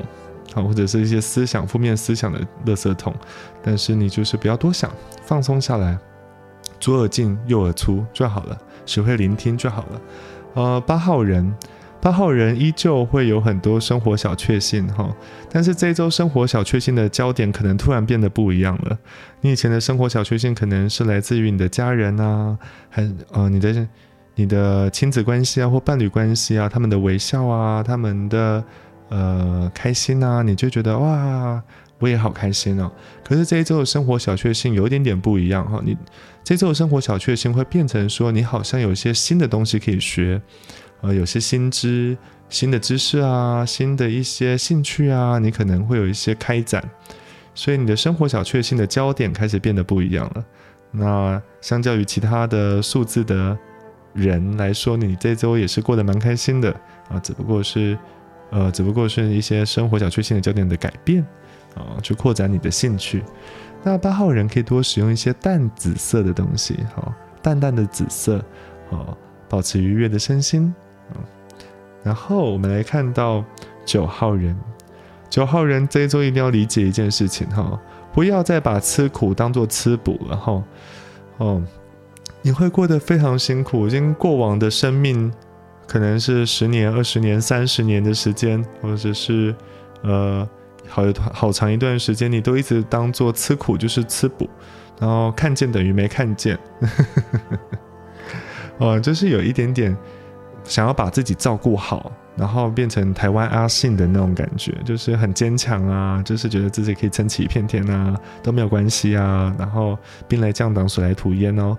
[0.53, 3.13] 好，或者是一些思想负面思想的垃圾桶。
[3.61, 4.91] 但是你就是不要多想，
[5.23, 5.97] 放松下来。
[6.79, 8.55] 左耳进右耳出就好了，
[8.85, 10.01] 学会聆听就好了。
[10.53, 11.51] 呃，八号人，
[11.99, 15.11] 八号人依旧会有很多生活小确幸哈，
[15.49, 18.97] 但是这一周生活小确幸的焦点可能突然变得不一样了。
[19.41, 22.55] 你以前的生活小确幸可能是来自于你的家人啊，
[22.89, 23.01] 还
[23.31, 23.87] 呃你的
[24.35, 28.63] 你的亲子关系啊或伴侣关系啊，他们的微笑啊，他们的
[29.09, 31.63] 呃开心啊，你就觉得哇。
[31.99, 32.91] 我也好开心哦，
[33.25, 35.81] 可是这一周的生活小确幸有一点点不一样哈。
[35.83, 35.97] 你
[36.43, 40.39] 这周的生活小确幸会变成说，你好像有一些新的东西可以学，
[41.01, 42.15] 呃，有些新知、
[42.49, 46.87] 新的知识啊，新的一些兴趣啊，你可能会有一些开展，
[47.55, 50.45] 所以你的生活小确幸的焦点开始变得不一样了。
[50.91, 53.57] 那相较于其他的数字的
[54.13, 56.71] 人来说，你这周也是过得蛮开心的
[57.09, 57.97] 啊，只不过是，
[58.51, 61.25] 呃，只不过是一些生活小确幸的焦点的改变。
[61.75, 63.23] 啊，去扩展你的兴趣。
[63.83, 68.43] 那八号人可以多使用一些淡紫色的东西，哈，淡淡的紫色，
[68.89, 69.15] 哦，
[69.47, 70.73] 保持愉悦的身心。
[71.11, 71.21] 嗯，
[72.03, 73.45] 然后我们来看到
[73.85, 74.57] 九号人，
[75.29, 77.79] 九号人这一周一定要理解一件事情，哈，
[78.11, 80.63] 不要再把吃苦当做吃补了，哈，
[81.37, 81.61] 哦，
[82.41, 85.31] 你会过得非常辛苦，已经过往的生命
[85.87, 89.55] 可能是十年、二十年、三十年的时间，或者是
[90.01, 90.47] 呃。
[90.89, 91.03] 好
[91.33, 94.49] 好长一段时间，你都一直当做吃苦就是吃补，
[95.01, 96.57] 然后看见等于没看见，
[98.79, 99.93] 哦，就是有一点点
[100.63, 111.77] 想要把自己照顾好，然后变成台湾阿信的那种感觉，就是很坚强啊，就是觉得自己可以撑起一片天啊，都没有关系啊，然后兵来将挡，水来土掩哦。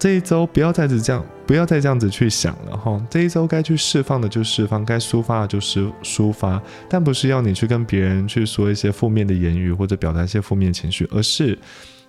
[0.00, 2.98] 这一周不要再这样，不要再这样子去想了哈。
[3.10, 11.58] 这一周该去释放的就释放，该抒发的就是抒发，但不是要你去跟别人去说一些负面的言语或者表达一些负面情绪，而是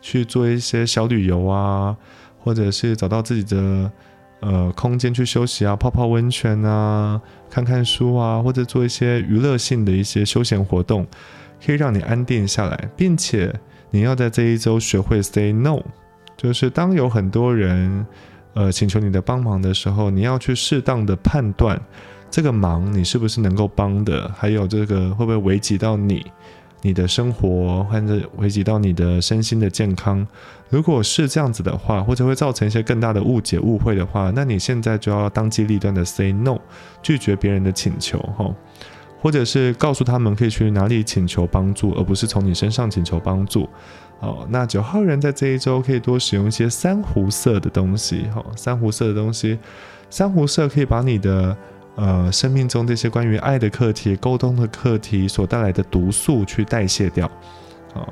[0.02, 1.94] 去做一些小旅游啊，
[2.40, 3.92] 或者是找到自己的
[4.40, 11.06] 呃空间去休息啊，泡泡温泉啊，看看书啊，或者做一些娱乐性的一些休闲活动，
[11.66, 13.54] 可以让你安定下来，并且
[13.90, 15.82] 你要在这一周学会 say no。
[16.42, 18.04] 就是当有很多人，
[18.56, 21.80] 呃，请求你的帮忙的时候，你要去适当的判断
[22.32, 26.26] 这个忙你是不是能够帮的，还有这个会不会危及到你、
[26.82, 30.26] 你的生活，或者危及到你的身心的健康。
[30.72, 36.58] 如果是这样子的话，或者会造成一些更大的误解、误会的话，那你现在就要当机立断的 say no，
[37.04, 38.52] 拒绝别人的请求，哈，
[39.22, 43.70] 或者是告诉他们可以去哪里请求帮助，而不是从你身上请求帮助。
[44.22, 49.58] 哦，那九号人在这一周可以多使用一些珊瑚色的东西，哈，珊瑚色的东西，
[50.12, 51.58] 珊瑚色可以把你的
[51.96, 57.26] 呃生命中这些关于爱的课题、沟通的课题所带来的毒素去代谢掉，
[57.96, 58.08] 哦，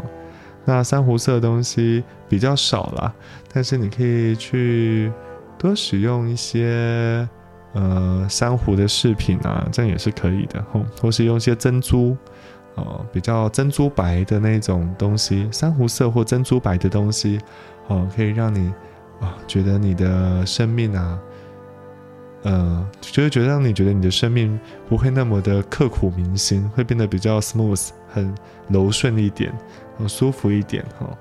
[0.66, 3.14] 那珊瑚色的东西比较少啦，
[3.54, 5.12] 但是你可以去
[5.60, 7.30] 多使用一些
[7.74, 12.18] 呃珊瑚的饰品啊，这样也是可以的，吼，或是用一些珍珠。
[12.80, 17.40] 哦，比较珍珠白的那种东西，珊瑚色或珍珠白的东西，
[17.88, 18.74] 哦，可以让你
[19.20, 21.20] 啊觉得你的生命啊
[22.44, 24.58] 呃，就会觉得让你觉得你的生命
[24.88, 28.34] 不会那么的刻骨铭心，会变得比较 smooth，很
[28.70, 29.54] 柔顺一点，
[29.98, 31.18] 很舒服一点哈。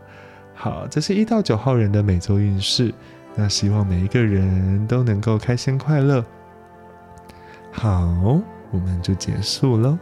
[0.55, 2.95] 好，这是一到九号人的每周运势，
[3.35, 6.25] 那希望每一个人都能够开心快乐。
[7.73, 8.41] 好，
[8.71, 9.99] 我们就结束喽。